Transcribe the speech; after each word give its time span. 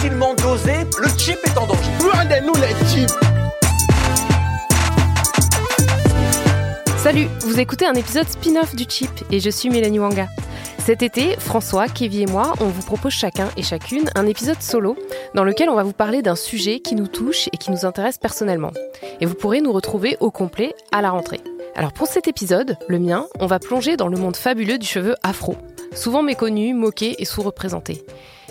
Subtilement 0.00 0.34
dosé, 0.34 0.72
le 0.98 1.08
chip 1.18 1.38
est 1.44 1.58
en 1.58 1.66
danger. 1.66 1.90
Rendez-nous 2.12 2.54
les 2.54 2.88
chips 2.88 3.12
Salut, 6.96 7.26
vous 7.40 7.60
écoutez 7.60 7.86
un 7.86 7.92
épisode 7.92 8.26
spin-off 8.26 8.74
du 8.74 8.84
Chip 8.88 9.10
et 9.30 9.40
je 9.40 9.50
suis 9.50 9.68
Mélanie 9.68 9.98
Wanga. 9.98 10.28
Cet 10.78 11.02
été, 11.02 11.36
François, 11.38 11.86
Kevin 11.88 12.28
et 12.28 12.32
moi, 12.32 12.54
on 12.60 12.66
vous 12.66 12.82
propose 12.82 13.12
chacun 13.12 13.48
et 13.58 13.62
chacune 13.62 14.10
un 14.14 14.26
épisode 14.26 14.62
solo 14.62 14.96
dans 15.34 15.44
lequel 15.44 15.68
on 15.68 15.74
va 15.74 15.82
vous 15.82 15.92
parler 15.92 16.22
d'un 16.22 16.36
sujet 16.36 16.80
qui 16.80 16.94
nous 16.94 17.08
touche 17.08 17.48
et 17.52 17.58
qui 17.58 17.70
nous 17.70 17.84
intéresse 17.84 18.16
personnellement. 18.16 18.72
Et 19.20 19.26
vous 19.26 19.34
pourrez 19.34 19.60
nous 19.60 19.72
retrouver 19.72 20.16
au 20.20 20.30
complet 20.30 20.74
à 20.92 21.02
la 21.02 21.10
rentrée. 21.10 21.40
Alors 21.74 21.92
pour 21.92 22.06
cet 22.06 22.26
épisode, 22.26 22.78
le 22.88 22.98
mien, 22.98 23.26
on 23.38 23.46
va 23.46 23.58
plonger 23.58 23.96
dans 23.96 24.08
le 24.08 24.16
monde 24.16 24.36
fabuleux 24.36 24.78
du 24.78 24.86
cheveu 24.86 25.14
afro, 25.22 25.56
souvent 25.94 26.22
méconnu, 26.22 26.72
moqué 26.72 27.16
et 27.18 27.24
sous-représenté. 27.26 28.02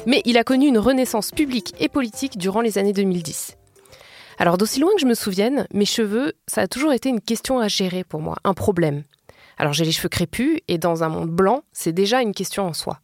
Mais 0.05 0.21
il 0.25 0.37
a 0.37 0.43
connu 0.43 0.67
une 0.67 0.77
renaissance 0.77 1.31
publique 1.31 1.75
et 1.79 1.89
politique 1.89 2.37
durant 2.37 2.61
les 2.61 2.77
années 2.77 2.93
2010. 2.93 3.57
Alors 4.37 4.57
d'aussi 4.57 4.79
loin 4.79 4.91
que 4.95 5.01
je 5.01 5.05
me 5.05 5.13
souvienne, 5.13 5.67
mes 5.73 5.85
cheveux, 5.85 6.33
ça 6.47 6.61
a 6.61 6.67
toujours 6.67 6.93
été 6.93 7.09
une 7.09 7.19
question 7.19 7.59
à 7.59 7.67
gérer 7.67 8.03
pour 8.05 8.21
moi, 8.21 8.37
un 8.45 8.53
problème. 8.53 9.03
Alors 9.57 9.73
j'ai 9.73 9.83
les 9.83 9.91
cheveux 9.91 10.09
crépus 10.09 10.59
et 10.69 10.77
dans 10.77 11.03
un 11.03 11.09
monde 11.09 11.29
blanc, 11.29 11.63
c'est 11.73 11.91
déjà 11.91 12.21
une 12.21 12.33
question 12.33 12.65
en 12.65 12.73
soi. 12.73 12.99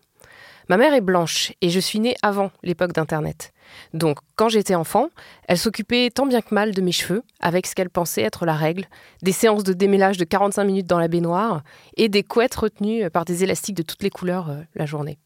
Ma 0.69 0.77
mère 0.77 0.93
est 0.93 1.01
blanche 1.01 1.51
et 1.61 1.69
je 1.69 1.79
suis 1.79 1.99
née 1.99 2.15
avant 2.23 2.51
l'époque 2.63 2.93
d'Internet. 2.93 3.51
Donc 3.93 4.19
quand 4.35 4.47
j'étais 4.47 4.73
enfant, 4.73 5.09
elle 5.47 5.57
s'occupait 5.57 6.09
tant 6.09 6.25
bien 6.25 6.41
que 6.41 6.55
mal 6.55 6.73
de 6.73 6.81
mes 6.81 6.93
cheveux, 6.93 7.23
avec 7.41 7.67
ce 7.67 7.75
qu'elle 7.75 7.89
pensait 7.89 8.21
être 8.21 8.45
la 8.45 8.55
règle, 8.55 8.87
des 9.21 9.33
séances 9.33 9.63
de 9.63 9.73
démêlage 9.73 10.17
de 10.17 10.23
45 10.23 10.63
minutes 10.63 10.87
dans 10.87 10.99
la 10.99 11.09
baignoire 11.09 11.63
et 11.97 12.07
des 12.07 12.23
couettes 12.23 12.55
retenues 12.55 13.09
par 13.09 13.25
des 13.25 13.43
élastiques 13.43 13.75
de 13.75 13.83
toutes 13.83 14.01
les 14.01 14.09
couleurs 14.09 14.49
euh, 14.49 14.61
la 14.73 14.85
journée. 14.85 15.19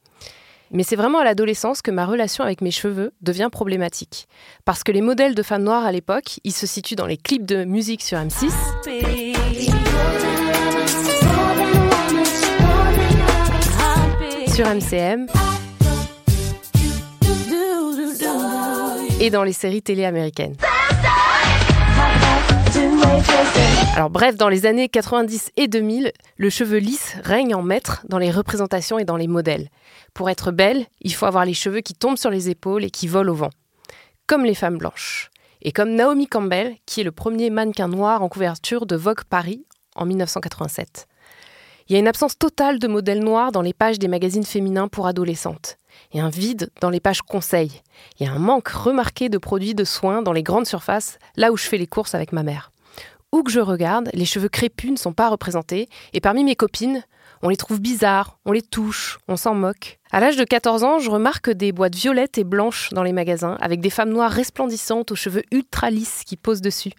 Mais 0.72 0.84
c'est 0.84 0.96
vraiment 0.96 1.20
à 1.20 1.24
l'adolescence 1.24 1.82
que 1.82 1.90
ma 1.90 2.06
relation 2.06 2.44
avec 2.44 2.62
mes 2.62 2.70
cheveux 2.72 3.12
devient 3.22 3.50
problématique. 3.52 4.28
Parce 4.66 4.84
que 4.84 4.92
les 4.92 5.02
modèles 5.02 5.34
de 5.34 5.42
femmes 5.42 5.64
noires 5.64 5.86
à 5.86 5.92
l'époque, 5.92 6.40
ils 6.44 6.54
se 6.54 6.68
situent 6.68 6.96
dans 6.96 7.08
les 7.08 7.18
clips 7.18 7.46
de 7.46 7.64
musique 7.64 8.04
sur 8.04 8.20
M6. 8.20 8.52
Sur 14.54 14.68
MCM. 14.68 15.28
Et 19.22 19.30
dans 19.32 19.44
les 19.44 19.54
séries 19.54 19.82
télé 19.82 20.06
américaines. 20.06 20.56
Alors 23.96 24.10
bref, 24.10 24.36
dans 24.38 24.50
les 24.50 24.66
années 24.66 24.88
90 24.88 25.52
et 25.58 25.68
2000, 25.68 26.12
le 26.38 26.50
cheveu 26.50 26.78
lisse 26.78 27.16
règne 27.24 27.56
en 27.56 27.64
maître 27.64 28.04
dans 28.08 28.18
les 28.18 28.32
représentations 28.32 29.00
et 29.00 29.04
dans 29.04 29.18
les 29.18 29.28
modèles. 29.28 29.70
Pour 30.14 30.30
être 30.30 30.52
belle, 30.52 30.86
il 31.02 31.14
faut 31.14 31.26
avoir 31.26 31.46
les 31.46 31.54
cheveux 31.54 31.82
qui 31.82 31.94
tombent 31.94 32.18
sur 32.18 32.30
les 32.30 32.50
épaules 32.50 32.84
et 32.84 32.90
qui 32.90 33.08
volent 33.08 33.32
au 33.32 33.36
vent. 33.36 33.50
Comme 34.28 34.46
les 34.46 34.56
femmes 34.56 34.78
blanches. 34.78 35.30
Et 35.62 35.72
comme 35.72 35.96
Naomi 35.96 36.28
Campbell, 36.28 36.76
qui 36.86 37.02
est 37.02 37.04
le 37.04 37.12
premier 37.12 37.50
mannequin 37.50 37.88
noir 37.88 38.22
en 38.24 38.30
couverture 38.30 38.86
de 38.86 38.96
Vogue 38.96 39.24
Paris 39.30 39.66
en 39.96 40.06
1987. 40.06 41.08
Il 41.88 41.94
y 41.94 41.96
a 41.96 42.00
une 42.00 42.08
absence 42.08 42.38
totale 42.38 42.78
de 42.78 42.88
modèles 42.88 43.24
noirs 43.24 43.52
dans 43.52 43.64
les 43.64 43.74
pages 43.74 43.98
des 43.98 44.08
magazines 44.08 44.46
féminins 44.46 44.88
pour 44.88 45.08
adolescentes. 45.08 45.78
Et 46.12 46.20
un 46.20 46.30
vide 46.30 46.70
dans 46.82 46.92
les 46.92 47.00
pages 47.00 47.24
conseils. 47.24 47.82
Il 48.20 48.28
y 48.28 48.30
a 48.30 48.32
un 48.34 48.40
manque 48.40 48.68
remarqué 48.68 49.28
de 49.28 49.40
produits 49.40 49.74
de 49.74 49.84
soins 49.84 50.22
dans 50.22 50.32
les 50.32 50.44
grandes 50.44 50.68
surfaces, 50.68 51.18
là 51.36 51.52
où 51.52 51.58
je 51.58 51.64
fais 51.64 51.80
les 51.80 51.88
courses 51.88 52.14
avec 52.14 52.32
ma 52.32 52.44
mère. 52.44 52.72
Où 53.32 53.44
que 53.44 53.52
je 53.52 53.60
regarde, 53.60 54.10
les 54.14 54.26
cheveux 54.26 54.50
crépus 54.50 54.92
ne 54.92 54.98
sont 54.98 55.14
pas 55.14 55.30
représentés, 55.30 55.88
et 56.14 56.20
parmi 56.20 56.44
mes 56.44 56.56
copines, 56.56 57.04
on 57.42 57.50
les 57.50 57.58
trouve 57.58 57.80
bizarres, 57.80 58.40
on 58.46 58.52
les 58.52 58.62
touche, 58.62 59.20
on 59.28 59.38
s'en 59.38 59.54
moque. 59.54 60.00
À 60.12 60.20
l'âge 60.20 60.36
de 60.36 60.44
14 60.44 60.84
ans, 60.84 61.00
je 61.00 61.12
remarque 61.12 61.52
des 61.52 61.72
boîtes 61.72 61.96
violettes 61.96 62.38
et 62.38 62.44
blanches 62.44 62.90
dans 62.92 63.04
les 63.04 63.14
magasins, 63.14 63.58
avec 63.62 63.82
des 63.82 63.92
femmes 63.92 64.10
noires 64.10 64.32
resplendissantes 64.32 65.12
aux 65.12 65.16
cheveux 65.16 65.44
ultra 65.52 65.92
lisses 65.92 66.24
qui 66.26 66.38
posent 66.38 66.62
dessus. 66.62 66.92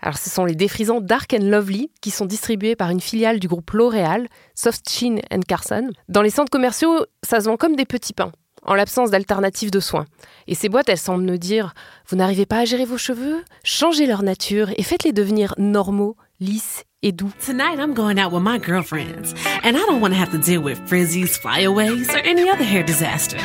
Alors, 0.00 0.18
ce 0.18 0.30
sont 0.30 0.44
les 0.44 0.56
défrisants 0.56 1.00
Dark 1.00 1.32
and 1.32 1.44
Lovely 1.44 1.92
qui 2.00 2.10
sont 2.10 2.26
distribués 2.26 2.74
par 2.74 2.90
une 2.90 3.00
filiale 3.00 3.38
du 3.38 3.46
groupe 3.46 3.70
L'Oréal, 3.70 4.26
Soft 4.56 4.90
Sheen 4.90 5.20
Carson. 5.46 5.90
Dans 6.08 6.22
les 6.22 6.30
centres 6.30 6.50
commerciaux, 6.50 7.06
ça 7.22 7.40
se 7.40 7.44
vend 7.44 7.56
comme 7.56 7.76
des 7.76 7.86
petits 7.86 8.12
pains 8.12 8.32
en 8.62 8.74
l'absence 8.74 9.10
d'alternatives 9.10 9.70
de 9.70 9.80
soins. 9.80 10.06
Et 10.46 10.54
ces 10.54 10.68
boîtes, 10.68 10.88
elles 10.88 10.98
semblent 10.98 11.24
nous 11.24 11.38
dire 11.38 11.74
Vous 12.08 12.16
n'arrivez 12.16 12.46
pas 12.46 12.58
à 12.58 12.64
gérer 12.64 12.84
vos 12.84 12.98
cheveux 12.98 13.42
Changez 13.64 14.06
leur 14.06 14.22
nature 14.22 14.70
et 14.76 14.82
faites-les 14.82 15.12
devenir 15.12 15.54
normaux, 15.58 16.16
lisses 16.40 16.84
et 17.02 17.12
doux. 17.12 17.32
Tonight 17.44 17.78
I'm 17.78 17.94
going 17.94 18.18
out 18.18 18.32
with 18.32 18.42
my 18.42 18.58
girlfriends, 18.58 19.34
and 19.64 19.76
I 19.76 19.84
don't 19.86 20.00
want 20.00 20.10
to 20.10 20.20
have 20.20 20.30
to 20.30 20.38
deal 20.38 20.62
with 20.62 20.78
frizzies, 20.86 21.36
flyaways, 21.38 22.08
or 22.10 22.20
any 22.24 22.48
other 22.48 22.64
hair 22.64 22.84
disaster. 22.84 23.38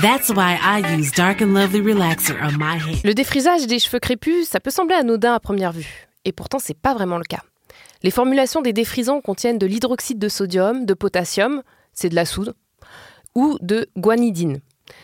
That's 0.00 0.30
why 0.30 0.58
I 0.60 0.82
use 0.96 1.12
Dark 1.12 1.40
and 1.40 1.54
Lovely 1.54 1.80
Relaxer 1.80 2.34
on 2.42 2.58
my 2.58 2.76
hair. 2.76 3.00
Le 3.04 3.14
défrisage 3.14 3.66
des 3.66 3.78
cheveux 3.78 4.00
crépus, 4.00 4.48
ça 4.48 4.60
peut 4.60 4.70
sembler 4.70 4.96
anodin 4.96 5.34
à 5.34 5.40
première 5.40 5.72
vue. 5.72 6.08
Et 6.24 6.32
pourtant, 6.32 6.58
c'est 6.58 6.76
pas 6.76 6.94
vraiment 6.94 7.18
le 7.18 7.24
cas. 7.24 7.42
Les 8.02 8.10
formulations 8.10 8.62
des 8.62 8.72
défrisants 8.72 9.20
contiennent 9.20 9.58
de 9.58 9.66
l'hydroxyde 9.66 10.18
de 10.18 10.28
sodium, 10.28 10.84
de 10.84 10.94
potassium, 10.94 11.62
c'est 11.92 12.08
de 12.08 12.14
la 12.14 12.24
soude, 12.24 12.54
ou 13.34 13.58
de 13.60 13.88
guanidine. 13.96 14.60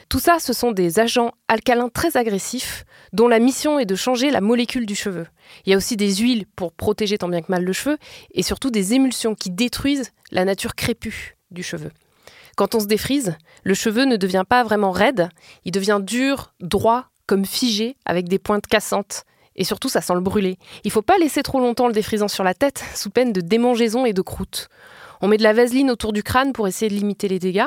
Tout 0.08 0.18
ça, 0.18 0.38
ce 0.38 0.52
sont 0.52 0.72
des 0.72 0.98
agents 0.98 1.32
alcalins 1.48 1.88
très 1.88 2.16
agressifs 2.16 2.84
dont 3.12 3.28
la 3.28 3.38
mission 3.38 3.78
est 3.78 3.86
de 3.86 3.94
changer 3.94 4.30
la 4.30 4.40
molécule 4.40 4.86
du 4.86 4.94
cheveu. 4.94 5.26
Il 5.64 5.70
y 5.70 5.74
a 5.74 5.76
aussi 5.76 5.96
des 5.96 6.16
huiles 6.16 6.46
pour 6.54 6.72
protéger 6.72 7.18
tant 7.18 7.28
bien 7.28 7.40
que 7.40 7.50
mal 7.50 7.64
le 7.64 7.72
cheveu 7.72 7.96
et 8.32 8.42
surtout 8.42 8.70
des 8.70 8.94
émulsions 8.94 9.34
qui 9.34 9.50
détruisent 9.50 10.12
la 10.30 10.44
nature 10.44 10.74
crépue 10.74 11.36
du 11.50 11.62
cheveu. 11.62 11.90
Quand 12.56 12.74
on 12.74 12.80
se 12.80 12.86
défrise, 12.86 13.36
le 13.62 13.74
cheveu 13.74 14.04
ne 14.04 14.16
devient 14.16 14.44
pas 14.46 14.62
vraiment 14.64 14.90
raide, 14.90 15.30
il 15.64 15.72
devient 15.72 16.00
dur, 16.02 16.52
droit, 16.60 17.06
comme 17.26 17.46
figé, 17.46 17.96
avec 18.04 18.28
des 18.28 18.38
pointes 18.38 18.66
cassantes. 18.66 19.24
Et 19.56 19.64
surtout, 19.64 19.88
ça 19.88 20.00
sent 20.00 20.14
le 20.14 20.20
brûler. 20.20 20.58
Il 20.84 20.88
ne 20.88 20.92
faut 20.92 21.02
pas 21.02 21.18
laisser 21.18 21.42
trop 21.42 21.60
longtemps 21.60 21.86
le 21.86 21.92
défrisant 21.92 22.28
sur 22.28 22.44
la 22.44 22.54
tête, 22.54 22.84
sous 22.94 23.10
peine 23.10 23.32
de 23.32 23.40
démangeaison 23.40 24.04
et 24.04 24.12
de 24.12 24.22
croûte. 24.22 24.68
On 25.20 25.28
met 25.28 25.36
de 25.36 25.42
la 25.42 25.52
vaseline 25.52 25.90
autour 25.90 26.12
du 26.12 26.22
crâne 26.22 26.52
pour 26.52 26.66
essayer 26.66 26.90
de 26.90 26.96
limiter 26.96 27.28
les 27.28 27.38
dégâts. 27.38 27.66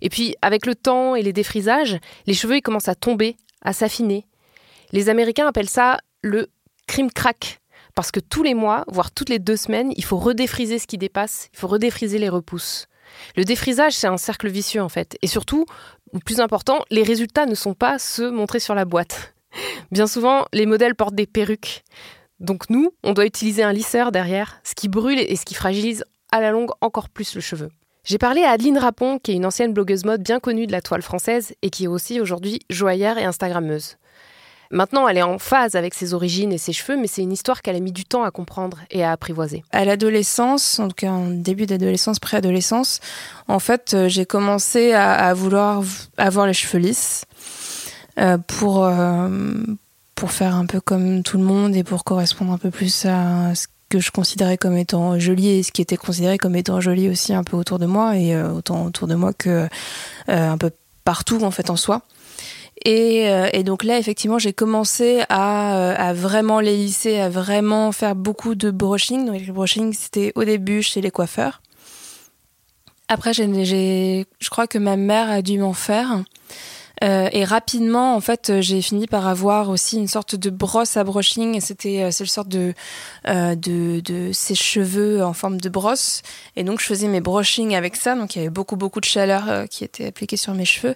Et 0.00 0.08
puis, 0.08 0.34
avec 0.42 0.66
le 0.66 0.74
temps 0.74 1.14
et 1.14 1.22
les 1.22 1.32
défrisages, 1.32 1.98
les 2.26 2.34
cheveux 2.34 2.56
ils 2.56 2.62
commencent 2.62 2.88
à 2.88 2.94
tomber, 2.94 3.36
à 3.62 3.72
s'affiner. 3.72 4.26
Les 4.92 5.08
Américains 5.08 5.46
appellent 5.46 5.68
ça 5.68 5.98
le 6.22 6.48
cream 6.86 7.10
crack. 7.10 7.60
Parce 7.94 8.12
que 8.12 8.20
tous 8.20 8.42
les 8.42 8.54
mois, 8.54 8.84
voire 8.88 9.10
toutes 9.10 9.28
les 9.28 9.40
deux 9.40 9.56
semaines, 9.56 9.92
il 9.96 10.04
faut 10.04 10.18
redéfriser 10.18 10.78
ce 10.78 10.86
qui 10.86 10.98
dépasse, 10.98 11.48
il 11.52 11.58
faut 11.58 11.66
redéfriser 11.66 12.18
les 12.18 12.28
repousses. 12.28 12.86
Le 13.36 13.44
défrisage, 13.44 13.94
c'est 13.94 14.06
un 14.06 14.18
cercle 14.18 14.48
vicieux 14.48 14.82
en 14.82 14.88
fait. 14.88 15.16
Et 15.22 15.26
surtout, 15.26 15.66
le 16.12 16.20
plus 16.20 16.40
important, 16.40 16.84
les 16.90 17.02
résultats 17.02 17.46
ne 17.46 17.54
sont 17.54 17.74
pas 17.74 17.98
ceux 17.98 18.30
montrés 18.30 18.60
sur 18.60 18.74
la 18.74 18.84
boîte. 18.84 19.34
Bien 19.90 20.06
souvent, 20.06 20.46
les 20.52 20.66
modèles 20.66 20.94
portent 20.94 21.14
des 21.14 21.26
perruques. 21.26 21.82
Donc 22.40 22.70
nous, 22.70 22.92
on 23.02 23.14
doit 23.14 23.26
utiliser 23.26 23.62
un 23.62 23.72
lisseur 23.72 24.12
derrière, 24.12 24.60
ce 24.62 24.74
qui 24.74 24.88
brûle 24.88 25.18
et 25.18 25.34
ce 25.34 25.44
qui 25.44 25.54
fragilise 25.54 26.04
à 26.30 26.40
la 26.40 26.52
longue 26.52 26.70
encore 26.80 27.08
plus 27.08 27.34
le 27.34 27.40
cheveu. 27.40 27.68
J'ai 28.08 28.16
parlé 28.16 28.42
à 28.42 28.52
Adeline 28.52 28.78
Rapon, 28.78 29.18
qui 29.18 29.32
est 29.32 29.34
une 29.34 29.44
ancienne 29.44 29.74
blogueuse 29.74 30.06
mode 30.06 30.22
bien 30.22 30.40
connue 30.40 30.66
de 30.66 30.72
la 30.72 30.80
toile 30.80 31.02
française 31.02 31.52
et 31.60 31.68
qui 31.68 31.84
est 31.84 31.88
aussi 31.88 32.22
aujourd'hui 32.22 32.60
joaillère 32.70 33.18
et 33.18 33.24
instagrammeuse. 33.24 33.98
Maintenant, 34.70 35.06
elle 35.08 35.18
est 35.18 35.22
en 35.22 35.38
phase 35.38 35.74
avec 35.74 35.92
ses 35.92 36.14
origines 36.14 36.50
et 36.50 36.56
ses 36.56 36.72
cheveux, 36.72 36.96
mais 36.96 37.06
c'est 37.06 37.20
une 37.20 37.32
histoire 37.32 37.60
qu'elle 37.60 37.76
a 37.76 37.80
mis 37.80 37.92
du 37.92 38.06
temps 38.06 38.22
à 38.22 38.30
comprendre 38.30 38.78
et 38.90 39.04
à 39.04 39.12
apprivoiser. 39.12 39.62
À 39.72 39.84
l'adolescence, 39.84 40.80
cas 40.96 41.10
en 41.10 41.26
début 41.26 41.66
d'adolescence, 41.66 42.18
préadolescence, 42.18 43.00
en 43.46 43.58
fait, 43.58 43.92
euh, 43.92 44.08
j'ai 44.08 44.24
commencé 44.24 44.94
à, 44.94 45.34
vouloir 45.34 45.82
avoir 46.16 46.46
les 46.46 46.54
cheveux 46.54 46.78
lisses 46.78 47.26
euh, 48.18 48.38
pour, 48.38 48.86
euh, 48.86 49.28
pour 50.14 50.32
faire 50.32 50.54
un 50.54 50.64
peu 50.64 50.80
comme 50.80 51.22
tout 51.22 51.36
le 51.36 51.44
monde 51.44 51.76
et 51.76 51.84
pour 51.84 52.04
correspondre 52.04 52.54
un 52.54 52.58
peu 52.58 52.70
plus 52.70 53.04
à 53.04 53.54
ce 53.54 53.66
que 53.88 54.00
je 54.00 54.10
considérais 54.10 54.58
comme 54.58 54.76
étant 54.76 55.18
joli 55.18 55.48
et 55.48 55.62
ce 55.62 55.72
qui 55.72 55.82
était 55.82 55.96
considéré 55.96 56.38
comme 56.38 56.56
étant 56.56 56.80
joli 56.80 57.08
aussi 57.08 57.32
un 57.32 57.44
peu 57.44 57.56
autour 57.56 57.78
de 57.78 57.86
moi 57.86 58.16
et 58.16 58.34
euh, 58.34 58.52
autant 58.52 58.84
autour 58.84 59.08
de 59.08 59.14
moi 59.14 59.32
que 59.32 59.68
euh, 60.28 60.50
un 60.50 60.58
peu 60.58 60.70
partout 61.04 61.42
en 61.42 61.50
fait 61.50 61.70
en 61.70 61.76
soi. 61.76 62.02
Et, 62.84 63.28
euh, 63.28 63.62
donc 63.64 63.82
là, 63.82 63.98
effectivement, 63.98 64.38
j'ai 64.38 64.52
commencé 64.52 65.22
à, 65.28 66.12
vraiment 66.14 66.60
les 66.60 66.76
lisser, 66.76 67.18
à 67.18 67.28
vraiment 67.28 67.90
faire 67.90 68.14
beaucoup 68.14 68.54
de 68.54 68.70
brushing. 68.70 69.26
Donc 69.26 69.44
le 69.44 69.52
brushing, 69.52 69.92
c'était 69.92 70.32
au 70.36 70.44
début 70.44 70.82
chez 70.82 71.00
les 71.00 71.10
coiffeurs. 71.10 71.60
Après, 73.08 73.32
je 73.32 74.24
crois 74.48 74.68
que 74.68 74.78
ma 74.78 74.96
mère 74.96 75.28
a 75.28 75.42
dû 75.42 75.58
m'en 75.58 75.72
faire. 75.72 76.22
Euh, 77.04 77.28
et 77.32 77.44
rapidement, 77.44 78.14
en 78.14 78.20
fait, 78.20 78.60
j'ai 78.60 78.82
fini 78.82 79.06
par 79.06 79.26
avoir 79.26 79.70
aussi 79.70 79.96
une 79.96 80.08
sorte 80.08 80.34
de 80.34 80.50
brosse 80.50 80.96
à 80.96 81.04
brushing. 81.04 81.60
C'était, 81.60 82.02
euh, 82.02 82.10
c'est 82.10 82.24
le 82.24 82.28
sorte 82.28 82.48
de, 82.48 82.74
euh, 83.28 83.54
de, 83.54 84.00
de 84.00 84.32
sèche-cheveux 84.32 85.24
en 85.24 85.32
forme 85.32 85.60
de 85.60 85.68
brosse. 85.68 86.22
Et 86.56 86.64
donc, 86.64 86.80
je 86.80 86.86
faisais 86.86 87.08
mes 87.08 87.20
brushing 87.20 87.74
avec 87.74 87.96
ça. 87.96 88.14
Donc, 88.14 88.34
il 88.34 88.38
y 88.38 88.40
avait 88.42 88.50
beaucoup, 88.50 88.76
beaucoup 88.76 89.00
de 89.00 89.04
chaleur 89.04 89.48
euh, 89.48 89.66
qui 89.66 89.84
était 89.84 90.06
appliquée 90.06 90.36
sur 90.36 90.54
mes 90.54 90.64
cheveux. 90.64 90.94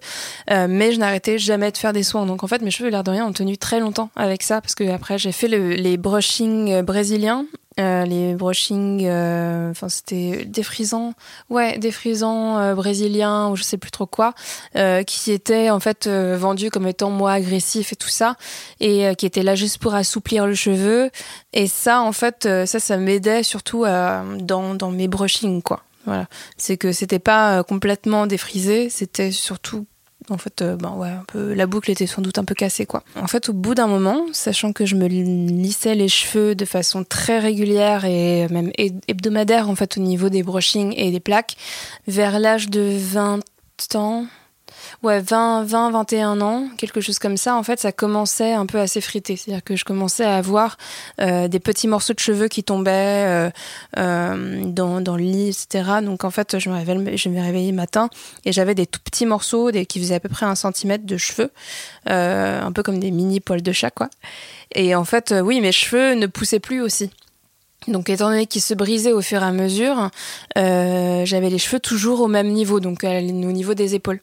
Euh, 0.51 0.67
mais 0.69 0.93
je 0.93 0.99
n'arrêtais 0.99 1.39
jamais 1.39 1.71
de 1.71 1.77
faire 1.77 1.93
des 1.93 2.03
soins. 2.03 2.27
Donc, 2.27 2.43
en 2.43 2.47
fait, 2.47 2.63
mes 2.63 2.71
cheveux, 2.71 2.91
l'air 2.91 3.05
de 3.05 3.11
rien, 3.11 3.27
ont 3.27 3.33
tenu 3.33 3.57
très 3.57 3.81
longtemps 3.81 4.11
avec 4.17 4.43
ça. 4.43 4.61
Parce 4.61 4.75
que 4.75 4.89
après, 4.91 5.19
j'ai 5.19 5.33
fait 5.33 5.49
le, 5.49 5.71
les 5.71 5.97
brushing 5.97 6.73
euh, 6.73 6.83
brésiliens. 6.83 7.47
Euh, 7.81 8.05
les 8.05 8.35
brushing, 8.35 9.07
euh, 9.07 9.71
enfin 9.71 9.89
c'était 9.89 10.45
défrisant, 10.45 11.15
ouais, 11.49 11.79
défrisant 11.79 12.59
euh, 12.59 12.75
brésilien 12.75 13.49
ou 13.49 13.57
je 13.57 13.63
sais 13.63 13.79
plus 13.79 13.91
trop 13.91 14.05
quoi, 14.05 14.35
euh, 14.77 15.03
qui 15.05 15.33
étaient 15.33 15.71
en 15.71 15.81
fait 15.81 16.07
vendus 16.07 16.71
comme 16.71 16.87
étant 16.87 17.11
moins 17.11 17.33
agressifs 17.33 17.93
et 17.93 17.97
tout 17.97 18.11
ça, 18.11 18.37
et 18.81 19.15
qui 19.17 19.25
étaient 19.25 19.43
là 19.43 19.55
juste 19.55 19.79
pour 19.79 19.95
assouplir 19.95 20.47
le 20.47 20.55
cheveu. 20.55 21.11
Et 21.55 21.67
ça, 21.67 22.03
en 22.03 22.13
fait, 22.13 22.43
ça, 22.67 22.79
ça 22.79 22.97
m'aidait 22.99 23.43
surtout 23.43 23.85
dans, 23.85 24.75
dans 24.75 24.91
mes 24.91 25.09
brushing, 25.09 25.63
quoi. 25.63 25.83
Voilà, 26.05 26.27
c'est 26.57 26.77
que 26.77 26.93
c'était 26.93 27.21
pas 27.21 27.63
complètement 27.63 28.27
défrisé, 28.27 28.91
c'était 28.91 29.31
surtout 29.31 29.87
en 30.31 30.39
fait, 30.39 30.63
euh, 30.63 30.77
ben 30.77 30.93
ouais, 30.93 31.09
un 31.09 31.25
peu, 31.27 31.53
la 31.55 31.67
boucle 31.67 31.91
était 31.91 32.07
sans 32.07 32.23
doute 32.23 32.39
un 32.39 32.45
peu 32.45 32.55
cassée, 32.55 32.87
quoi. 32.87 33.03
En 33.17 33.27
fait, 33.27 33.49
au 33.49 33.53
bout 33.53 33.75
d'un 33.75 33.87
moment, 33.87 34.27
sachant 34.33 34.73
que 34.73 34.87
je 34.87 34.97
me 34.97 35.07
lissais 35.07 35.95
les 35.95 36.09
cheveux 36.09 36.55
de 36.55 36.65
façon 36.65 37.05
très 37.05 37.39
régulière 37.39 38.05
et 38.05 38.49
même 38.49 38.71
hebdomadaire, 39.09 39.69
en 39.69 39.75
fait, 39.75 39.97
au 39.99 40.01
niveau 40.01 40.29
des 40.29 40.43
brushings 40.43 40.95
et 40.97 41.11
des 41.11 41.21
plaques, 41.21 41.57
vers 42.07 42.39
l'âge 42.39 42.69
de 42.69 42.97
20 42.97 43.41
ans, 43.95 44.27
ouais, 45.03 45.21
20, 45.21 45.65
20, 45.65 45.91
21 45.91 46.41
ans, 46.41 46.69
quelque 46.79 47.01
chose 47.01 47.19
comme 47.19 47.37
ça, 47.37 47.57
en 47.57 47.63
fait, 47.63 47.81
ça 47.81 47.93
commençait 47.93 48.53
un 48.53 48.67
peu 48.67 48.79
à 48.79 48.87
s'effriter. 48.87 49.37
C'est-à-dire 49.37 49.65
que 49.65 49.77
je 49.77 49.85
commençais 49.85 50.25
à 50.25 50.37
avoir 50.37 50.77
euh, 51.21 51.49
des 51.49 51.61
petits 51.61 51.89
morceaux 51.89 52.15
de 52.15 52.21
cheveux 52.21 52.49
qui 52.49 52.65
tombaient 52.65 52.91
euh, 53.27 53.51
euh, 53.99 54.63
dans, 54.65 55.01
dans 55.01 55.17
le 55.17 55.23
lit, 55.23 55.49
etc. 55.49 56.01
Donc, 56.03 56.25
en 56.25 56.31
fait, 56.31 56.59
je 56.59 56.71
me 56.71 56.75
réveillais, 56.77 57.17
je 57.17 57.29
me 57.29 57.41
réveillais 57.41 57.73
matin 57.73 58.09
et 58.45 58.53
j'avais 58.53 58.75
des 58.75 58.87
tout 58.87 59.01
petits 59.03 59.27
morceaux 59.27 59.71
qui 59.89 60.01
faisaient 60.01 60.15
à 60.15 60.21
peu 60.21 60.29
près 60.29 60.47
un 60.47 60.55
centimètre 60.55 61.05
de 61.05 61.17
cheveux, 61.17 61.51
euh, 62.09 62.61
un 62.61 62.73
peu 62.73 62.83
comme 62.83 62.99
des 62.99 63.11
mini 63.11 63.41
poils 63.41 63.63
de 63.63 63.73
chat, 63.73 63.91
quoi. 63.91 64.09
Et 64.75 64.95
en 64.95 65.05
fait, 65.05 65.33
euh, 65.33 65.41
oui, 65.41 65.61
mes 65.61 65.73
cheveux 65.73 66.15
ne 66.15 66.27
poussaient 66.27 66.61
plus 66.61 66.81
aussi. 66.81 67.11
Donc, 67.89 68.09
étant 68.09 68.29
donné 68.31 68.47
qu'ils 68.47 68.63
se 68.63 68.75
brisaient 68.75 69.13
au 69.13 69.21
fur 69.23 69.43
et 69.43 69.47
à 69.47 69.51
mesure, 69.53 70.11
euh, 70.57 71.25
j'avais 71.25 71.51
les 71.51 71.59
cheveux 71.59 71.81
toujours 71.81 72.21
au 72.21 72.29
même 72.29 72.49
niveau, 72.49 72.79
donc 72.81 73.03
à- 73.05 73.19
au 73.19 73.23
niveau 73.23 73.75
des 73.75 73.95
épaules. 73.95 74.21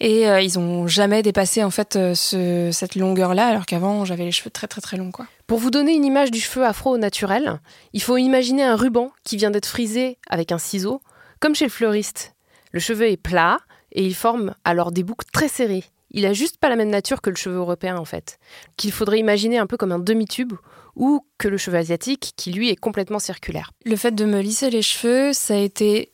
Et 0.00 0.28
euh, 0.28 0.40
ils 0.40 0.58
ont 0.58 0.86
jamais 0.86 1.22
dépassé 1.22 1.62
en 1.62 1.70
fait 1.70 1.96
euh, 1.96 2.14
ce- 2.14 2.70
cette 2.72 2.94
longueur-là, 2.96 3.46
alors 3.46 3.66
qu'avant 3.66 4.04
j'avais 4.04 4.24
les 4.24 4.32
cheveux 4.32 4.50
très 4.50 4.66
très 4.68 4.80
très 4.80 4.96
longs, 4.96 5.10
quoi. 5.10 5.26
Pour 5.46 5.58
vous 5.58 5.70
donner 5.70 5.92
une 5.94 6.04
image 6.04 6.30
du 6.30 6.40
cheveu 6.40 6.64
afro 6.64 6.92
au 6.92 6.98
naturel, 6.98 7.60
il 7.92 8.00
faut 8.02 8.16
imaginer 8.16 8.62
un 8.62 8.76
ruban 8.76 9.10
qui 9.24 9.36
vient 9.36 9.50
d'être 9.50 9.66
frisé 9.66 10.16
avec 10.30 10.52
un 10.52 10.58
ciseau, 10.58 11.02
comme 11.40 11.54
chez 11.54 11.66
le 11.66 11.70
fleuriste. 11.70 12.34
Le 12.72 12.80
cheveu 12.80 13.10
est 13.10 13.18
plat 13.18 13.58
et 13.92 14.04
il 14.04 14.14
forme 14.14 14.54
alors 14.64 14.90
des 14.92 15.02
boucles 15.02 15.26
très 15.32 15.48
serrées. 15.48 15.84
Il 16.16 16.24
a 16.26 16.32
juste 16.32 16.56
pas 16.58 16.68
la 16.68 16.76
même 16.76 16.90
nature 16.90 17.20
que 17.20 17.28
le 17.30 17.36
cheveu 17.36 17.56
européen 17.56 17.96
en 17.98 18.04
fait, 18.04 18.38
qu'il 18.76 18.92
faudrait 18.92 19.18
imaginer 19.18 19.58
un 19.58 19.66
peu 19.66 19.76
comme 19.76 19.92
un 19.92 19.98
demi-tube 19.98 20.52
ou 20.96 21.24
que 21.38 21.48
le 21.48 21.56
cheveu 21.56 21.78
asiatique 21.78 22.32
qui 22.36 22.52
lui 22.52 22.70
est 22.70 22.76
complètement 22.76 23.18
circulaire. 23.18 23.70
Le 23.84 23.96
fait 23.96 24.14
de 24.14 24.24
me 24.24 24.40
lisser 24.40 24.70
les 24.70 24.82
cheveux, 24.82 25.32
ça 25.32 25.54
a 25.54 25.58
été 25.58 26.12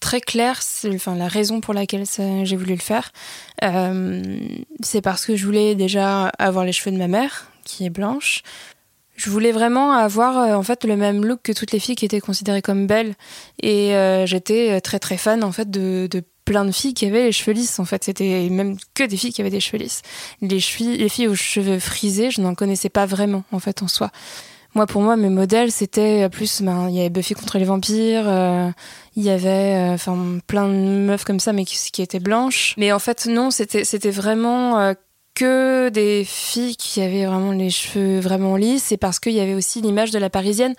très 0.00 0.20
clair, 0.20 0.60
enfin, 0.94 1.14
la 1.14 1.28
raison 1.28 1.60
pour 1.60 1.74
laquelle 1.74 2.04
j'ai 2.44 2.56
voulu 2.56 2.74
le 2.74 2.80
faire. 2.80 3.10
Euh, 3.64 4.38
c'est 4.80 5.00
parce 5.00 5.26
que 5.26 5.36
je 5.36 5.44
voulais 5.44 5.74
déjà 5.74 6.28
avoir 6.38 6.64
les 6.64 6.72
cheveux 6.72 6.92
de 6.92 6.98
ma 6.98 7.08
mère, 7.08 7.50
qui 7.64 7.84
est 7.84 7.90
blanche. 7.90 8.42
Je 9.16 9.30
voulais 9.30 9.50
vraiment 9.50 9.92
avoir 9.92 10.38
euh, 10.38 10.54
en 10.54 10.62
fait 10.62 10.84
le 10.84 10.96
même 10.96 11.24
look 11.24 11.40
que 11.42 11.52
toutes 11.52 11.72
les 11.72 11.80
filles 11.80 11.96
qui 11.96 12.04
étaient 12.04 12.20
considérées 12.20 12.62
comme 12.62 12.86
belles. 12.86 13.14
Et 13.60 13.96
euh, 13.96 14.26
j'étais 14.26 14.80
très 14.80 15.00
très 15.00 15.16
fan 15.16 15.42
en 15.42 15.50
fait 15.50 15.68
de 15.68 16.08
plein 16.48 16.64
de 16.64 16.72
filles 16.72 16.94
qui 16.94 17.04
avaient 17.04 17.24
les 17.24 17.32
cheveux 17.32 17.52
lisses. 17.52 17.78
En 17.78 17.84
fait, 17.84 18.04
c'était 18.04 18.48
même 18.50 18.76
que 18.94 19.04
des 19.04 19.18
filles 19.18 19.32
qui 19.32 19.42
avaient 19.42 19.50
des 19.50 19.60
cheveux 19.60 19.82
lisses. 19.82 20.00
Les, 20.40 20.48
les 20.48 21.08
filles 21.08 21.28
aux 21.28 21.34
cheveux 21.34 21.78
frisés, 21.78 22.30
je 22.30 22.40
n'en 22.40 22.54
connaissais 22.54 22.88
pas 22.88 23.04
vraiment 23.04 23.44
en 23.52 23.58
fait 23.58 23.82
en 23.82 23.88
soi. 23.88 24.10
Moi, 24.74 24.86
pour 24.86 25.02
moi, 25.02 25.16
mes 25.16 25.28
modèles, 25.28 25.72
c'était 25.72 26.28
plus, 26.28 26.62
ben, 26.62 26.88
il 26.88 26.94
y 26.94 27.00
avait 27.00 27.10
Buffy 27.10 27.34
contre 27.34 27.58
les 27.58 27.64
vampires, 27.64 28.24
euh, 28.26 28.70
il 29.16 29.22
y 29.22 29.30
avait, 29.30 29.96
euh, 29.96 30.38
plein 30.46 30.68
de 30.68 30.74
meufs 30.74 31.24
comme 31.24 31.40
ça, 31.40 31.52
mais 31.52 31.64
qui, 31.64 31.76
qui 31.90 32.02
étaient 32.02 32.20
blanches. 32.20 32.74
Mais 32.76 32.92
en 32.92 32.98
fait, 32.98 33.26
non, 33.26 33.50
c'était, 33.50 33.84
c'était 33.84 34.10
vraiment 34.10 34.78
euh, 34.78 34.92
que 35.38 35.88
des 35.90 36.24
filles 36.24 36.76
qui 36.76 37.00
avaient 37.00 37.26
vraiment 37.26 37.52
les 37.52 37.70
cheveux 37.70 38.18
vraiment 38.20 38.56
lisses. 38.56 38.90
Et 38.92 38.96
parce 38.96 39.18
qu'il 39.20 39.34
y 39.34 39.40
avait 39.40 39.54
aussi 39.54 39.80
l'image 39.80 40.10
de 40.10 40.18
la 40.18 40.30
parisienne, 40.30 40.74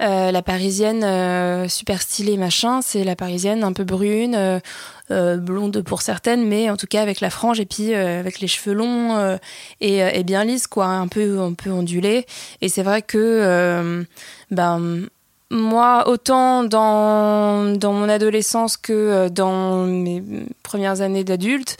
Euh, 0.00 0.32
la 0.32 0.42
parisienne 0.42 1.04
euh, 1.04 1.68
super 1.68 2.02
stylée, 2.02 2.36
machin. 2.36 2.82
C'est 2.82 3.04
la 3.04 3.16
parisienne 3.16 3.64
un 3.64 3.72
peu 3.72 3.84
brune. 3.84 4.34
euh, 4.34 5.36
blonde 5.36 5.82
pour 5.82 6.00
certaines, 6.00 6.46
mais 6.46 6.70
en 6.70 6.76
tout 6.76 6.86
cas 6.86 7.02
avec 7.02 7.20
la 7.20 7.28
frange 7.30 7.60
et 7.60 7.66
puis 7.66 7.94
avec 7.94 8.40
les 8.40 8.48
cheveux 8.48 8.72
longs 8.72 9.38
et, 9.80 9.98
et 9.98 10.24
bien 10.24 10.44
lisses, 10.44 10.66
quoi, 10.66 10.86
un 10.86 11.08
peu, 11.08 11.40
un 11.40 11.54
peu 11.54 11.70
ondulés. 11.70 12.24
Et 12.62 12.68
c'est 12.68 12.82
vrai 12.82 13.02
que, 13.02 14.04
ben, 14.50 15.08
moi, 15.52 16.08
autant 16.08 16.64
dans, 16.64 17.76
mon 17.82 18.08
adolescence 18.08 18.78
que 18.78 18.92
euh, 18.92 19.28
dans 19.28 19.84
mes 19.84 20.22
premières 20.62 21.02
années 21.02 21.24
d'adulte, 21.24 21.76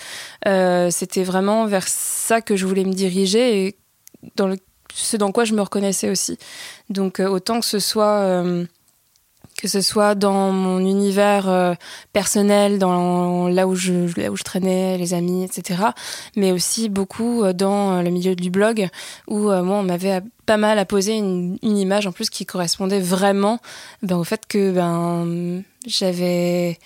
euh, 0.46 0.90
c'était 0.90 1.24
vraiment 1.24 1.64
vers 1.64 1.88
ça 1.88 2.42
que 2.42 2.54
je 2.54 2.66
voulais 2.66 2.84
me 2.84 2.92
diriger 2.92 3.66
et 3.66 3.76
dans 4.36 4.46
le, 4.46 4.58
ce 4.92 5.16
dans 5.16 5.32
quoi 5.32 5.44
je 5.44 5.54
me 5.54 5.62
reconnaissais 5.62 6.10
aussi. 6.10 6.38
Donc, 6.90 7.18
euh, 7.18 7.26
autant 7.26 7.60
que 7.60 7.66
ce 7.66 7.78
soit. 7.78 8.44
Que 9.56 9.68
ce 9.68 9.80
soit 9.80 10.14
dans 10.14 10.50
mon 10.50 10.78
univers 10.80 11.48
euh, 11.48 11.74
personnel, 12.12 12.78
dans 12.78 13.48
là 13.48 13.66
où 13.66 13.74
je 13.74 14.18
là 14.20 14.30
où 14.30 14.36
je 14.36 14.42
traînais, 14.42 14.98
les 14.98 15.14
amis, 15.14 15.44
etc. 15.44 15.82
Mais 16.36 16.52
aussi 16.52 16.88
beaucoup 16.88 17.44
euh, 17.44 17.52
dans 17.52 17.98
euh, 17.98 18.02
le 18.02 18.10
milieu 18.10 18.34
du 18.34 18.50
blog 18.50 18.88
où 19.28 19.38
moi 19.38 19.78
on 19.78 19.82
m'avait 19.82 20.20
pas 20.46 20.56
mal 20.56 20.78
apposé 20.78 21.16
une, 21.16 21.58
une 21.62 21.78
image 21.78 22.06
en 22.06 22.12
plus 22.12 22.30
qui 22.30 22.46
correspondait 22.46 23.00
vraiment 23.00 23.58
ben, 24.02 24.16
au 24.16 24.24
fait 24.24 24.46
que 24.46 24.72
ben 24.72 25.62
j'avais 25.86 26.78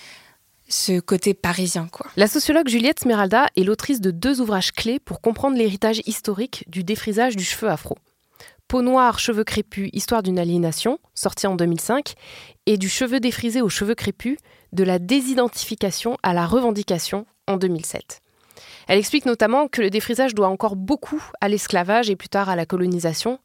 ce 0.69 1.01
côté 1.01 1.33
parisien 1.33 1.89
quoi. 1.91 2.07
La 2.17 2.27
sociologue 2.27 2.69
Juliette 2.69 3.01
Smeralda 3.01 3.47
est 3.57 3.63
l'autrice 3.63 4.01
de 4.01 4.11
deux 4.11 4.41
ouvrages 4.41 4.73
clés 4.73 4.99
pour 4.99 5.21
comprendre 5.21 5.57
l'héritage 5.57 6.03
historique 6.07 6.65
du 6.69 6.85
défrisage 6.85 7.37
du 7.37 7.45
cheveu 7.45 7.71
afro. 7.71 7.97
Peau 8.69 8.83
noire, 8.83 9.21
cheveux 9.21 9.45
crépus, 9.45 9.91
histoire 9.93 10.25
d'une 10.25 10.41
aliénation, 10.41 10.99
sorti 11.15 11.47
en 11.47 11.55
2005, 11.55 12.15
et 12.67 12.77
du 12.77 12.89
cheveu 12.89 13.21
défrisé 13.21 13.63
aux 13.63 13.69
cheveux 13.69 13.95
crépus, 13.95 14.39
de 14.73 14.83
la 14.83 14.99
désidentification 14.99 16.17
à 16.25 16.35
la 16.35 16.47
revendication 16.47 17.27
en 17.47 17.59
2007. 17.59 18.21
Elle 18.89 18.99
explique 18.99 19.25
notamment 19.25 19.69
que 19.69 19.83
le 19.83 19.91
défrisage 19.91 20.35
doit 20.35 20.49
encore 20.49 20.75
beaucoup 20.75 21.23
à 21.41 21.49
l'esclavage 21.49 22.11
et 22.11 22.17
plus 22.17 22.29
tard 22.29 22.49
à 22.49 22.57
la 22.57 22.67
colonisation, 22.67 23.39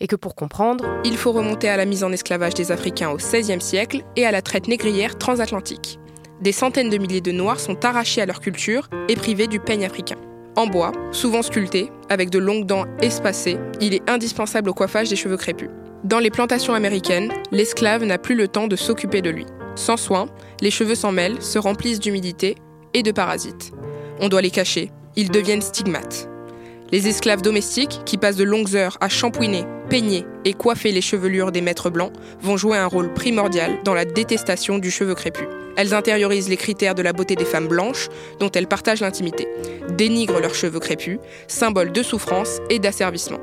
et 0.00 0.06
que 0.06 0.16
pour 0.16 0.34
comprendre, 0.34 0.86
Il 1.04 1.18
faut 1.18 1.32
remonter 1.32 1.68
à 1.68 1.76
la 1.76 1.84
mise 1.84 2.02
en 2.02 2.10
esclavage 2.10 2.54
des 2.54 2.72
Africains 2.72 3.10
au 3.10 3.16
XVIe 3.16 3.60
siècle 3.60 4.02
et 4.16 4.24
à 4.24 4.30
la 4.30 4.40
traite 4.40 4.68
négrière 4.68 5.18
transatlantique. 5.18 5.98
Des 6.40 6.52
centaines 6.52 6.90
de 6.90 6.98
milliers 6.98 7.20
de 7.20 7.30
Noirs 7.30 7.60
sont 7.60 7.84
arrachés 7.84 8.22
à 8.22 8.26
leur 8.26 8.40
culture 8.40 8.88
et 9.08 9.16
privés 9.16 9.48
du 9.48 9.60
peigne 9.60 9.84
africain. 9.84 10.16
En 10.54 10.66
bois, 10.66 10.92
souvent 11.12 11.42
sculpté, 11.42 11.90
avec 12.10 12.28
de 12.28 12.38
longues 12.38 12.66
dents 12.66 12.84
espacées, 13.00 13.58
il 13.80 13.94
est 13.94 14.08
indispensable 14.08 14.68
au 14.68 14.74
coiffage 14.74 15.08
des 15.08 15.16
cheveux 15.16 15.38
crépus. 15.38 15.70
Dans 16.04 16.18
les 16.18 16.30
plantations 16.30 16.74
américaines, 16.74 17.32
l'esclave 17.52 18.04
n'a 18.04 18.18
plus 18.18 18.34
le 18.34 18.48
temps 18.48 18.68
de 18.68 18.76
s'occuper 18.76 19.22
de 19.22 19.30
lui. 19.30 19.46
Sans 19.76 19.96
soin, 19.96 20.26
les 20.60 20.70
cheveux 20.70 20.94
s'en 20.94 21.12
mêlent, 21.12 21.40
se 21.40 21.58
remplissent 21.58 22.00
d'humidité 22.00 22.56
et 22.92 23.02
de 23.02 23.12
parasites. 23.12 23.72
On 24.20 24.28
doit 24.28 24.42
les 24.42 24.50
cacher, 24.50 24.90
ils 25.16 25.30
deviennent 25.30 25.62
stigmates. 25.62 26.28
Les 26.92 27.08
esclaves 27.08 27.40
domestiques, 27.40 28.00
qui 28.04 28.18
passent 28.18 28.36
de 28.36 28.44
longues 28.44 28.76
heures 28.76 28.98
à 29.00 29.08
shampouiner, 29.08 29.64
peigner 29.88 30.26
et 30.44 30.52
coiffer 30.52 30.92
les 30.92 31.00
chevelures 31.00 31.50
des 31.50 31.62
maîtres 31.62 31.88
blancs, 31.88 32.12
vont 32.42 32.58
jouer 32.58 32.76
un 32.76 32.86
rôle 32.86 33.14
primordial 33.14 33.78
dans 33.82 33.94
la 33.94 34.04
détestation 34.04 34.76
du 34.76 34.90
cheveu 34.90 35.14
crépus. 35.14 35.48
Elles 35.78 35.94
intériorisent 35.94 36.50
les 36.50 36.58
critères 36.58 36.94
de 36.94 37.00
la 37.00 37.14
beauté 37.14 37.34
des 37.34 37.46
femmes 37.46 37.66
blanches, 37.66 38.08
dont 38.40 38.50
elles 38.50 38.66
partagent 38.66 39.00
l'intimité, 39.00 39.48
dénigrent 39.96 40.38
leurs 40.38 40.54
cheveux 40.54 40.80
crépus, 40.80 41.18
symbole 41.48 41.92
de 41.92 42.02
souffrance 42.02 42.58
et 42.68 42.78
d'asservissement. 42.78 43.40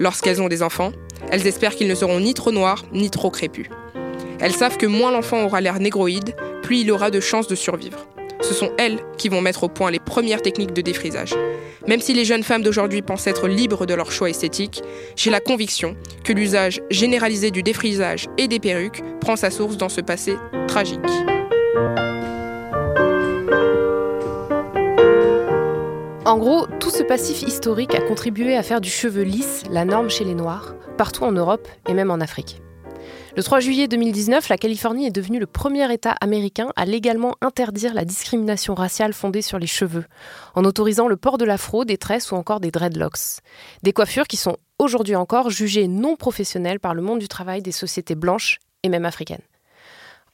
Lorsqu'elles 0.00 0.42
ont 0.42 0.48
des 0.48 0.64
enfants, 0.64 0.90
elles 1.30 1.46
espèrent 1.46 1.76
qu'ils 1.76 1.86
ne 1.86 1.94
seront 1.94 2.18
ni 2.18 2.34
trop 2.34 2.50
noirs 2.50 2.84
ni 2.92 3.08
trop 3.08 3.30
crépus. 3.30 3.68
Elles 4.40 4.56
savent 4.56 4.78
que 4.78 4.86
moins 4.86 5.12
l'enfant 5.12 5.44
aura 5.44 5.60
l'air 5.60 5.78
négroïde, 5.78 6.34
plus 6.62 6.78
il 6.78 6.90
aura 6.90 7.12
de 7.12 7.20
chances 7.20 7.46
de 7.46 7.54
survivre 7.54 8.08
ce 8.50 8.56
sont 8.56 8.72
elles 8.78 8.98
qui 9.16 9.28
vont 9.28 9.40
mettre 9.40 9.62
au 9.62 9.68
point 9.68 9.92
les 9.92 10.00
premières 10.00 10.42
techniques 10.42 10.72
de 10.72 10.82
défrisage. 10.82 11.36
Même 11.86 12.00
si 12.00 12.14
les 12.14 12.24
jeunes 12.24 12.42
femmes 12.42 12.64
d'aujourd'hui 12.64 13.00
pensent 13.00 13.28
être 13.28 13.46
libres 13.46 13.86
de 13.86 13.94
leurs 13.94 14.10
choix 14.10 14.28
esthétiques, 14.28 14.82
j'ai 15.14 15.30
la 15.30 15.38
conviction 15.38 15.96
que 16.24 16.32
l'usage 16.32 16.80
généralisé 16.90 17.52
du 17.52 17.62
défrisage 17.62 18.26
et 18.38 18.48
des 18.48 18.58
perruques 18.58 19.04
prend 19.20 19.36
sa 19.36 19.52
source 19.52 19.76
dans 19.76 19.88
ce 19.88 20.00
passé 20.00 20.34
tragique. 20.66 20.98
En 26.24 26.36
gros, 26.36 26.66
tout 26.80 26.90
ce 26.90 27.04
passif 27.04 27.42
historique 27.42 27.94
a 27.94 28.00
contribué 28.00 28.56
à 28.56 28.64
faire 28.64 28.80
du 28.80 28.90
cheveu 28.90 29.22
lisse 29.22 29.62
la 29.70 29.84
norme 29.84 30.10
chez 30.10 30.24
les 30.24 30.34
Noirs, 30.34 30.74
partout 30.98 31.22
en 31.22 31.30
Europe 31.30 31.68
et 31.88 31.94
même 31.94 32.10
en 32.10 32.20
Afrique. 32.20 32.60
Le 33.36 33.44
3 33.44 33.60
juillet 33.60 33.86
2019, 33.86 34.48
la 34.48 34.58
Californie 34.58 35.06
est 35.06 35.12
devenue 35.12 35.38
le 35.38 35.46
premier 35.46 35.92
État 35.92 36.16
américain 36.20 36.72
à 36.74 36.84
légalement 36.84 37.36
interdire 37.40 37.94
la 37.94 38.04
discrimination 38.04 38.74
raciale 38.74 39.12
fondée 39.12 39.40
sur 39.40 39.60
les 39.60 39.68
cheveux, 39.68 40.04
en 40.56 40.64
autorisant 40.64 41.06
le 41.06 41.16
port 41.16 41.38
de 41.38 41.44
l'afro, 41.44 41.84
des 41.84 41.96
tresses 41.96 42.32
ou 42.32 42.34
encore 42.34 42.58
des 42.58 42.72
dreadlocks. 42.72 43.38
Des 43.84 43.92
coiffures 43.92 44.26
qui 44.26 44.36
sont 44.36 44.56
aujourd'hui 44.80 45.14
encore 45.14 45.48
jugées 45.48 45.86
non 45.86 46.16
professionnelles 46.16 46.80
par 46.80 46.92
le 46.92 47.02
monde 47.02 47.20
du 47.20 47.28
travail 47.28 47.62
des 47.62 47.70
sociétés 47.70 48.16
blanches 48.16 48.58
et 48.82 48.88
même 48.88 49.04
africaines. 49.04 49.42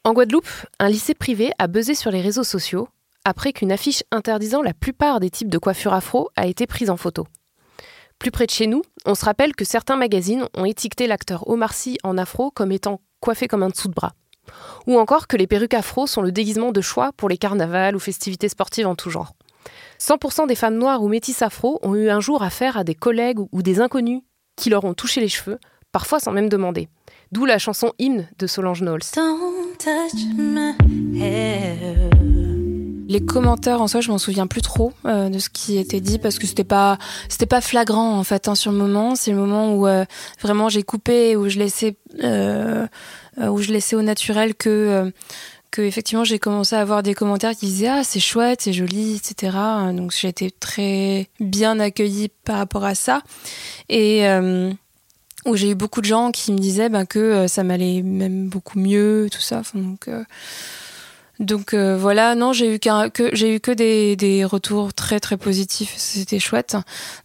En 0.04 0.14
Guadeloupe, 0.14 0.48
un 0.78 0.88
lycée 0.88 1.14
privé 1.14 1.52
a 1.58 1.66
buzzé 1.66 1.94
sur 1.94 2.10
les 2.10 2.22
réseaux 2.22 2.44
sociaux 2.44 2.88
après 3.26 3.52
qu'une 3.52 3.72
affiche 3.72 4.04
interdisant 4.10 4.62
la 4.62 4.72
plupart 4.72 5.20
des 5.20 5.30
types 5.30 5.50
de 5.50 5.58
coiffures 5.58 5.92
afro 5.92 6.30
a 6.36 6.46
été 6.46 6.66
prise 6.66 6.88
en 6.88 6.96
photo. 6.96 7.26
Plus 8.18 8.30
près 8.30 8.46
de 8.46 8.50
chez 8.50 8.66
nous, 8.66 8.82
on 9.04 9.14
se 9.14 9.24
rappelle 9.24 9.54
que 9.54 9.64
certains 9.64 9.96
magazines 9.96 10.46
ont 10.56 10.64
étiqueté 10.64 11.06
l'acteur 11.06 11.48
Omar 11.48 11.74
Sy 11.74 11.98
en 12.02 12.18
afro 12.18 12.50
comme 12.50 12.72
étant 12.72 13.00
coiffé 13.20 13.48
comme 13.48 13.62
un 13.62 13.68
dessous 13.68 13.88
de 13.88 13.94
bras. 13.94 14.14
Ou 14.86 14.98
encore 14.98 15.26
que 15.26 15.36
les 15.36 15.46
perruques 15.46 15.74
afro 15.74 16.06
sont 16.06 16.22
le 16.22 16.32
déguisement 16.32 16.72
de 16.72 16.80
choix 16.80 17.12
pour 17.16 17.28
les 17.28 17.36
carnavals 17.36 17.96
ou 17.96 17.98
festivités 17.98 18.48
sportives 18.48 18.86
en 18.86 18.94
tout 18.94 19.10
genre. 19.10 19.34
100% 20.00 20.46
des 20.46 20.54
femmes 20.54 20.76
noires 20.76 21.02
ou 21.02 21.08
métisses 21.08 21.42
afro 21.42 21.78
ont 21.82 21.94
eu 21.94 22.08
un 22.08 22.20
jour 22.20 22.42
affaire 22.42 22.76
à 22.76 22.84
des 22.84 22.94
collègues 22.94 23.40
ou 23.52 23.62
des 23.62 23.80
inconnus 23.80 24.22
qui 24.56 24.70
leur 24.70 24.84
ont 24.84 24.94
touché 24.94 25.20
les 25.20 25.28
cheveux, 25.28 25.58
parfois 25.92 26.20
sans 26.20 26.32
même 26.32 26.48
demander. 26.48 26.88
D'où 27.32 27.44
la 27.44 27.58
chanson 27.58 27.92
Hymne 27.98 28.28
de 28.38 28.46
Solange 28.46 28.80
Knowles. 28.80 29.02
Les 33.08 33.24
commentaires 33.24 33.80
en 33.80 33.86
soi, 33.86 34.00
je 34.00 34.10
m'en 34.10 34.18
souviens 34.18 34.48
plus 34.48 34.62
trop 34.62 34.92
euh, 35.04 35.28
de 35.28 35.38
ce 35.38 35.48
qui 35.48 35.78
était 35.78 36.00
dit 36.00 36.18
parce 36.18 36.38
que 36.38 36.46
c'était 36.46 36.64
pas 36.64 36.98
c'était 37.28 37.46
pas 37.46 37.60
flagrant 37.60 38.18
en 38.18 38.24
fait 38.24 38.48
hein, 38.48 38.56
sur 38.56 38.72
le 38.72 38.78
moment. 38.78 39.14
C'est 39.14 39.30
le 39.30 39.36
moment 39.36 39.74
où 39.74 39.86
euh, 39.86 40.04
vraiment 40.40 40.68
j'ai 40.68 40.82
coupé 40.82 41.36
où 41.36 41.48
je 41.48 41.58
laissais 41.58 41.96
euh, 42.24 42.86
où 43.38 43.58
je 43.62 43.70
laissais 43.70 43.94
au 43.94 44.02
naturel 44.02 44.54
que 44.56 45.12
que 45.70 45.82
effectivement 45.82 46.24
j'ai 46.24 46.40
commencé 46.40 46.74
à 46.74 46.80
avoir 46.80 47.04
des 47.04 47.14
commentaires 47.14 47.52
qui 47.54 47.66
disaient 47.66 47.88
ah 47.88 48.02
c'est 48.02 48.20
chouette, 48.20 48.62
c'est 48.62 48.72
joli, 48.72 49.16
etc. 49.16 49.56
Donc 49.92 50.12
j'ai 50.12 50.28
été 50.28 50.50
très 50.50 51.28
bien 51.38 51.78
accueillie 51.78 52.30
par 52.44 52.58
rapport 52.58 52.84
à 52.84 52.96
ça 52.96 53.22
et 53.88 54.26
où 55.44 55.54
j'ai 55.54 55.70
eu 55.70 55.74
beaucoup 55.76 56.00
de 56.00 56.06
gens 56.06 56.32
qui 56.32 56.52
me 56.52 56.58
disaient 56.58 56.88
ben, 56.88 57.06
que 57.06 57.46
ça 57.46 57.62
m'allait 57.62 58.02
même 58.02 58.48
beaucoup 58.48 58.80
mieux, 58.80 59.28
tout 59.30 59.40
ça. 59.40 59.62
Donc 61.38 61.74
euh, 61.74 61.96
voilà, 61.98 62.34
non, 62.34 62.52
j'ai 62.52 62.74
eu 62.74 62.78
que 62.78 63.46
eu 63.46 63.60
que 63.60 63.70
des, 63.70 64.16
des, 64.16 64.44
retours 64.44 64.94
très 64.94 65.20
très 65.20 65.36
positifs, 65.36 65.94
c'était 65.96 66.38
chouette. 66.38 66.76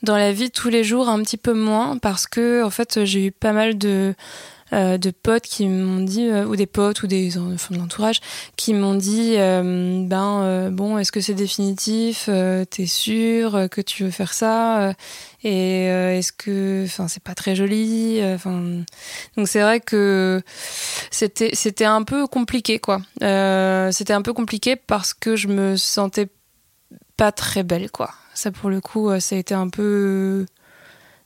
Dans 0.03 0.17
la 0.17 0.33
vie 0.33 0.51
tous 0.51 0.69
les 0.69 0.83
jours, 0.83 1.07
un 1.07 1.21
petit 1.23 1.37
peu 1.37 1.53
moins 1.53 1.97
parce 1.97 2.27
que 2.27 2.63
en 2.63 2.69
fait, 2.69 3.05
j'ai 3.05 3.27
eu 3.27 3.31
pas 3.31 3.53
mal 3.53 3.77
de 3.77 4.13
euh, 4.73 4.97
de 4.97 5.11
potes 5.11 5.43
qui 5.43 5.67
m'ont 5.67 6.01
dit, 6.01 6.27
euh, 6.29 6.45
ou 6.45 6.55
des 6.55 6.65
potes 6.65 7.03
ou 7.03 7.07
des 7.07 7.37
enfants 7.37 7.73
de 7.73 7.79
l'entourage, 7.79 8.21
qui 8.55 8.73
m'ont 8.73 8.95
dit, 8.95 9.33
euh, 9.37 10.03
ben 10.05 10.69
bon, 10.71 10.97
est-ce 10.97 11.11
que 11.11 11.19
c'est 11.19 11.33
définitif 11.33 12.29
T'es 12.69 12.85
sûr 12.85 13.67
que 13.69 13.81
tu 13.81 14.03
veux 14.03 14.11
faire 14.11 14.33
ça 14.33 14.93
Et 15.43 15.85
est-ce 15.85 16.31
que, 16.31 16.85
enfin, 16.85 17.07
c'est 17.07 17.23
pas 17.23 17.35
très 17.35 17.55
joli 17.55 18.21
Enfin, 18.23 18.83
donc 19.35 19.47
c'est 19.47 19.61
vrai 19.61 19.79
que 19.81 20.41
c'était 21.09 21.51
c'était 21.53 21.85
un 21.85 22.03
peu 22.03 22.27
compliqué, 22.27 22.79
quoi. 22.79 23.01
c'était 23.91 24.13
un 24.13 24.21
peu 24.21 24.33
compliqué 24.33 24.75
parce 24.75 25.13
que 25.13 25.35
je 25.35 25.47
me 25.47 25.75
sentais 25.75 26.27
pas 27.17 27.31
très 27.31 27.63
belle, 27.63 27.91
quoi. 27.91 28.11
Ça, 28.33 28.51
pour 28.51 28.69
le 28.69 28.79
coup, 28.79 29.09
ça 29.19 29.35
a 29.35 29.39
été 29.39 29.53
un 29.53 29.67
peu 29.67 30.45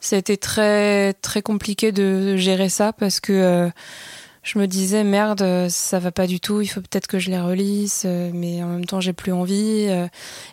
ça 0.06 0.18
a 0.18 0.20
été 0.20 0.38
très 0.38 1.14
très 1.14 1.42
compliqué 1.42 1.92
de 1.92 2.36
gérer 2.38 2.70
ça 2.70 2.94
parce 2.94 3.20
que 3.20 3.34
euh, 3.34 3.70
je 4.44 4.60
me 4.60 4.68
disais 4.68 5.04
merde 5.04 5.68
ça 5.70 5.98
va 5.98 6.12
pas 6.12 6.28
du 6.28 6.40
tout 6.40 6.62
il 6.62 6.68
faut 6.68 6.82
peut-être 6.82 7.08
que 7.08 7.18
je 7.18 7.32
les 7.32 7.40
relise 7.40 8.04
euh, 8.06 8.30
mais 8.32 8.62
en 8.62 8.68
même 8.68 8.86
temps 8.86 9.02
j'ai 9.02 9.14
plus 9.14 9.32
envie 9.32 9.88
euh, 9.90 10.08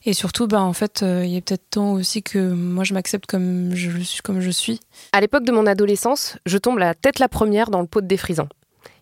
et 0.06 0.14
surtout 0.14 0.47
bah 0.47 0.62
en 0.62 0.73
fait 0.73 1.04
il 1.04 1.28
y 1.28 1.37
a 1.37 1.40
peut-être 1.42 1.68
temps 1.68 1.92
aussi 1.92 2.23
que 2.23 2.38
moi 2.38 2.85
je 2.85 2.94
m'accepte 2.94 3.26
comme 3.26 3.75
je 3.75 3.90
suis 4.00 4.23
comme 4.23 4.40
je 4.40 4.50
suis. 4.50 4.80
À 5.12 5.21
l'époque 5.21 5.44
de 5.44 5.52
mon 5.52 5.66
adolescence 5.66 6.38
je 6.47 6.56
tombe 6.56 6.78
la 6.78 6.94
tête 6.94 7.18
la 7.18 7.28
première 7.28 7.68
dans 7.68 7.82
le 7.82 7.87
pot 7.87 8.00
de 8.00 8.06
défrisant 8.06 8.49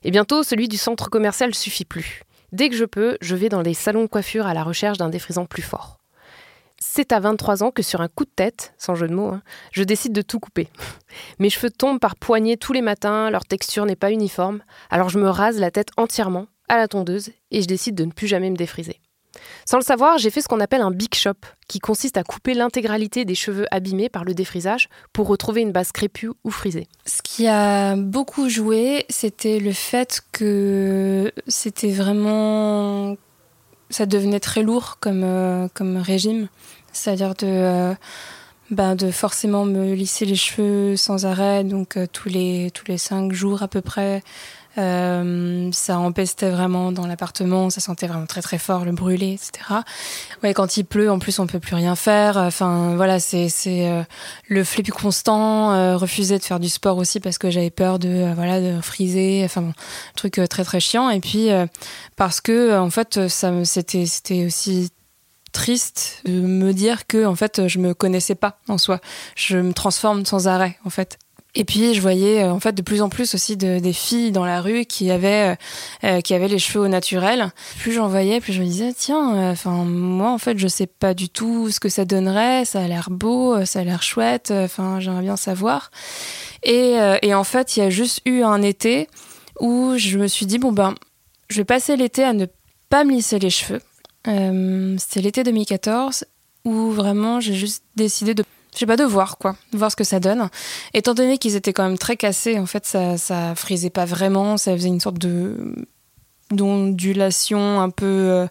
et 0.03 0.11
bientôt 0.11 0.43
celui 0.43 0.67
du 0.67 0.79
centre 0.79 1.11
commercial 1.11 1.55
suffit 1.55 1.85
plus. 1.85 2.25
Dès 2.51 2.69
que 2.69 2.75
je 2.75 2.85
peux 2.85 3.19
je 3.21 3.37
vais 3.37 3.51
dans 3.51 3.63
les 3.63 3.75
salons 3.75 4.03
de 4.03 4.09
coiffure 4.09 4.47
à 4.47 4.55
la 4.55 4.65
recherche 4.65 4.99
d'un 4.99 5.11
défrisant 5.11 5.47
plus 5.47 5.63
fort 5.63 6.00
c'est 6.81 7.13
à 7.13 7.21
23 7.21 7.63
ans 7.63 7.71
que 7.71 7.83
sur 7.83 8.01
un 8.01 8.09
coup 8.09 8.25
de 8.25 8.31
tête, 8.35 8.75
sans 8.79 8.95
jeu 8.95 9.07
de 9.07 9.15
mots, 9.15 9.29
hein, 9.29 9.43
je 9.73 9.85
décide 9.85 10.13
de 10.13 10.23
tout 10.23 10.41
couper. 10.41 10.69
Mes 11.39 11.51
cheveux 11.51 11.71
tombent 11.71 12.01
par 12.01 12.17
poignées 12.17 12.57
tous 12.57 12.73
les 12.73 12.83
matins, 12.83 13.31
leur 13.31 13.45
texture 13.45 13.87
n'est 13.87 13.97
pas 13.97 14.11
uniforme, 14.11 14.63
alors 14.91 15.09
je 15.09 15.19
me 15.19 15.29
rase 15.29 15.61
la 15.61 15.71
tête 15.71 15.91
entièrement 15.97 16.47
à 16.69 16.77
la 16.77 16.89
tondeuse 16.89 17.31
et 17.51 17.63
je 17.63 17.67
décide 17.67 17.95
de 17.95 18.05
ne 18.05 18.13
plus 18.13 18.27
jamais 18.27 18.51
me 18.51 18.57
défriser. 18.57 19.01
Sans 19.65 19.79
le 19.79 19.85
savoir, 19.85 20.19
j'ai 20.19 20.31
fait 20.31 20.41
ce 20.41 20.49
qu'on 20.49 20.61
appelle 20.61 20.81
un 20.81 20.91
big 20.91 21.15
shop, 21.15 21.35
qui 21.69 21.79
consiste 21.79 22.17
à 22.17 22.25
couper 22.25 22.55
l'intégralité 22.55 23.25
des 23.25 23.35
cheveux 23.35 23.67
abîmés 23.71 24.09
par 24.09 24.25
le 24.25 24.35
défrisage 24.35 24.89
pour 25.13 25.29
retrouver 25.29 25.61
une 25.61 25.73
base 25.73 25.93
crépue 25.93 26.31
ou 26.43 26.51
frisée. 26.51 26.89
Ce 27.07 27.23
qui 27.23 27.47
a 27.47 27.95
beaucoup 27.97 28.49
joué, 28.49 29.07
c'était 29.09 29.61
le 29.61 29.73
fait 29.73 30.23
que 30.33 31.33
c'était 31.47 31.93
vraiment 31.93 33.17
ça 33.91 34.07
devenait 34.07 34.41
très 34.41 34.63
lourd 34.63 34.97
comme, 35.01 35.23
euh, 35.25 35.69
comme 35.75 35.97
régime. 35.97 36.49
C'est-à-dire 36.93 37.35
de, 37.35 37.47
euh, 37.47 37.95
ben 38.71 38.95
de 38.95 39.11
forcément 39.11 39.65
me 39.65 39.95
lisser 39.95 40.25
les 40.25 40.37
cheveux 40.37 40.97
sans 40.97 41.27
arrêt, 41.27 41.65
donc 41.65 41.97
euh, 41.97 42.07
tous, 42.11 42.29
les, 42.29 42.71
tous 42.73 42.85
les 42.87 42.99
cinq 42.99 43.33
jours 43.33 43.63
à 43.63 43.69
peu 43.69 43.81
près. 43.81 44.23
Ça 44.77 45.99
empestait 45.99 46.51
vraiment 46.51 46.93
dans 46.93 47.07
l'appartement, 47.07 47.71
ça 47.71 47.81
sentait 47.81 48.07
vraiment 48.07 48.27
très 48.27 48.43
très 48.43 48.59
fort 48.59 48.85
le 48.85 48.93
brûlé, 48.93 49.33
etc. 49.33 49.81
Ouais, 50.43 50.55
quand 50.55 50.77
il 50.77 50.85
pleut, 50.85 51.11
en 51.11 51.19
plus, 51.19 51.39
on 51.39 51.47
peut 51.47 51.61
plus 51.61 51.75
rien 51.75 51.97
faire. 51.97 52.37
Enfin, 52.37 52.95
voilà, 52.97 53.21
c'est 53.21 53.49
c'est 53.49 53.91
le 54.49 54.65
flip 54.65 54.91
constant. 54.91 55.97
refuser 55.97 56.39
de 56.39 56.45
faire 56.45 56.61
du 56.61 56.69
sport 56.69 56.97
aussi 56.97 57.21
parce 57.21 57.39
que 57.39 57.51
j'avais 57.51 57.71
peur 57.71 57.99
de 57.99 58.33
voilà 58.35 58.61
de 58.61 58.81
friser. 58.81 59.43
Enfin, 59.45 59.63
bon, 59.63 59.73
truc 60.17 60.41
très 60.49 60.65
très 60.65 60.81
chiant. 60.81 61.11
Et 61.11 61.21
puis 61.21 61.49
parce 62.17 62.41
que 62.41 62.79
en 62.79 62.91
fait, 62.91 63.29
ça 63.29 63.53
c'était 63.65 64.07
c'était 64.07 64.47
aussi 64.47 64.91
triste 65.53 66.23
de 66.27 66.41
me 66.41 66.73
dire 66.73 67.07
que 67.07 67.27
en 67.27 67.35
fait 67.35 67.67
je 67.67 67.79
me 67.79 67.93
connaissais 67.93 68.37
pas 68.37 68.59
en 68.69 68.79
soi. 68.79 69.01
Je 69.35 69.59
me 69.59 69.73
transforme 69.73 70.25
sans 70.25 70.49
arrêt 70.49 70.79
en 70.85 70.91
fait. 70.91 71.19
Et 71.55 71.65
puis 71.65 71.95
je 71.95 72.01
voyais 72.01 72.45
euh, 72.45 72.53
en 72.53 72.61
fait 72.61 72.73
de 72.73 72.83
plus 72.83 73.03
en 73.03 73.09
plus 73.09 73.35
aussi 73.35 73.57
de, 73.57 73.79
des 73.79 73.93
filles 73.93 74.31
dans 74.31 74.45
la 74.45 74.61
rue 74.61 74.85
qui 74.85 75.11
avaient 75.11 75.51
euh, 75.53 75.55
euh, 76.05 76.21
qui 76.21 76.35
avaient 76.35 76.49
les 76.49 76.59
cheveux 76.59 76.85
au 76.85 76.89
naturel. 76.89 77.51
Plus 77.79 77.93
j'en 77.93 78.09
voyais, 78.09 78.41
plus 78.41 78.53
je 78.53 78.61
me 78.61 78.67
disais 78.67 78.93
tiens, 78.97 79.51
enfin 79.51 79.85
moi 79.85 80.31
en 80.31 80.39
fait 80.39 80.59
je 80.59 80.69
sais 80.69 80.87
pas 80.87 81.15
du 81.15 81.29
tout 81.29 81.71
ce 81.71 81.81
que 81.81 81.89
ça 81.89 82.05
donnerait. 82.05 82.65
Ça 82.65 82.81
a 82.81 82.89
l'air 82.89 83.09
beau, 83.11 83.65
ça 83.65 83.81
a 83.81 83.85
l'air 83.85 84.03
chouette. 84.03 84.53
Enfin 84.55 85.01
j'aimerais 85.01 85.23
bien 85.23 85.37
savoir. 85.37 85.91
Et, 86.63 86.97
et 87.23 87.35
en 87.35 87.45
fait 87.45 87.77
il 87.77 87.81
y 87.81 87.83
a 87.83 87.91
juste 87.91 88.21
eu 88.27 88.43
un 88.43 88.63
été 88.63 89.09
où 89.59 89.95
je 89.97 90.19
me 90.19 90.29
suis 90.29 90.47
dit 90.47 90.59
bon 90.59 90.73
ben 90.73 90.95
je 91.49 91.57
vais 91.57 91.65
passer 91.65 91.97
l'été 91.97 92.23
à 92.23 92.33
ne 92.33 92.47
pas 92.89 93.05
me 93.05 93.13
lisser 93.13 93.39
les 93.39 93.51
cheveux 93.51 93.81
c'était 94.25 95.23
l'été 95.23 95.43
2014 95.45 96.27
où 96.67 96.91
vraiment 96.91 97.41
j'ai 97.41 97.55
juste 97.55 97.85
décidé 97.97 98.35
de 98.35 98.45
je 98.75 98.79
sais 98.79 98.87
pas 98.87 98.97
de 98.97 99.05
voir 99.05 99.39
quoi, 99.39 99.57
voir 99.73 99.91
ce 99.91 99.97
que 99.97 100.05
ça 100.05 100.21
donne. 100.21 100.49
Étant 100.95 101.15
donné 101.15 101.39
qu'ils 101.39 101.57
étaient 101.57 101.73
quand 101.73 101.85
même 101.85 101.99
très 101.99 102.17
cassés, 102.17 102.59
en 102.59 102.67
fait 102.67 102.87
ça 102.87 103.19
ça 103.19 103.55
frisait 103.55 103.91
pas 103.91 104.05
vraiment, 104.05 104.57
ça 104.57 104.73
faisait 104.73 104.89
une 104.89 105.01
sorte 105.01 105.19
de 105.19 105.75
d'ondulation 106.51 107.81
un 107.81 107.91
peu 107.91 108.07
euh, 108.07 108.47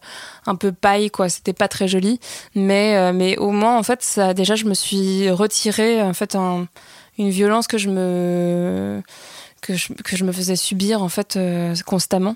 un 0.46 0.56
peu 0.56 0.72
paille 0.72 1.10
quoi. 1.10 1.30
C'était 1.30 1.54
pas 1.54 1.68
très 1.68 1.88
joli. 1.88 2.20
Mais 2.56 2.96
euh, 2.96 3.14
mais 3.14 3.38
au 3.38 3.52
moins 3.52 3.78
en 3.78 3.84
fait 3.84 4.04
ça 4.04 4.34
déjà 4.34 4.56
je 4.56 4.66
me 4.66 4.74
suis 4.74 5.30
retiré 5.30 6.02
en 6.02 6.14
fait 6.14 6.36
une 7.18 7.30
violence 7.30 7.68
que 7.68 7.78
je 7.78 7.90
me 7.90 9.02
que 9.62 9.74
que 10.04 10.16
je 10.16 10.24
me 10.24 10.32
faisais 10.32 10.56
subir 10.56 11.04
en 11.04 11.10
fait 11.10 11.38
constamment. 11.86 12.36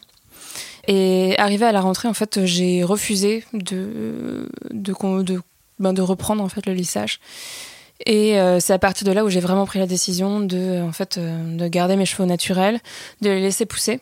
Et 0.87 1.35
arrivé 1.37 1.65
à 1.65 1.71
la 1.71 1.81
rentrée, 1.81 2.07
en 2.07 2.13
fait, 2.13 2.45
j'ai 2.45 2.83
refusé 2.83 3.45
de, 3.53 4.49
de, 4.71 4.91
de, 5.23 5.41
ben, 5.79 5.93
de, 5.93 6.01
reprendre 6.01 6.43
en 6.43 6.49
fait 6.49 6.65
le 6.65 6.73
lissage. 6.73 7.19
Et 8.05 8.39
euh, 8.39 8.59
c'est 8.59 8.73
à 8.73 8.79
partir 8.79 9.07
de 9.07 9.11
là 9.11 9.23
où 9.23 9.29
j'ai 9.29 9.39
vraiment 9.39 9.65
pris 9.65 9.79
la 9.79 9.87
décision 9.87 10.39
de, 10.39 10.81
en 10.81 10.91
fait, 10.91 11.17
euh, 11.17 11.57
de 11.57 11.67
garder 11.67 11.95
mes 11.95 12.05
cheveux 12.05 12.25
naturels, 12.25 12.79
de 13.21 13.29
les 13.29 13.41
laisser 13.41 13.65
pousser 13.65 14.01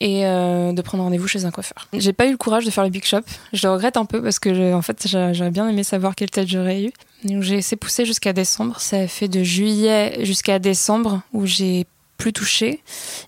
et 0.00 0.26
euh, 0.26 0.72
de 0.72 0.82
prendre 0.82 1.04
rendez-vous 1.04 1.28
chez 1.28 1.44
un 1.44 1.50
coiffeur. 1.50 1.88
J'ai 1.94 2.12
pas 2.12 2.26
eu 2.26 2.30
le 2.30 2.36
courage 2.36 2.64
de 2.64 2.70
faire 2.70 2.84
le 2.84 2.90
big 2.90 3.04
shop. 3.04 3.22
Je 3.52 3.66
le 3.66 3.72
regrette 3.72 3.96
un 3.96 4.04
peu 4.04 4.22
parce 4.22 4.38
que 4.38 4.74
en 4.74 4.82
fait 4.82 5.06
j'aurais 5.06 5.50
bien 5.50 5.68
aimé 5.68 5.84
savoir 5.84 6.14
quelle 6.14 6.30
tête 6.30 6.48
j'aurais 6.48 6.82
eu. 6.82 6.92
Donc 7.24 7.42
j'ai 7.42 7.56
laissé 7.56 7.76
pousser 7.76 8.04
jusqu'à 8.04 8.32
décembre. 8.34 8.78
Ça 8.80 9.08
fait 9.08 9.28
de 9.28 9.42
juillet 9.42 10.18
jusqu'à 10.24 10.58
décembre 10.58 11.22
où 11.32 11.46
j'ai 11.46 11.86
plus 12.16 12.32
touché. 12.32 12.82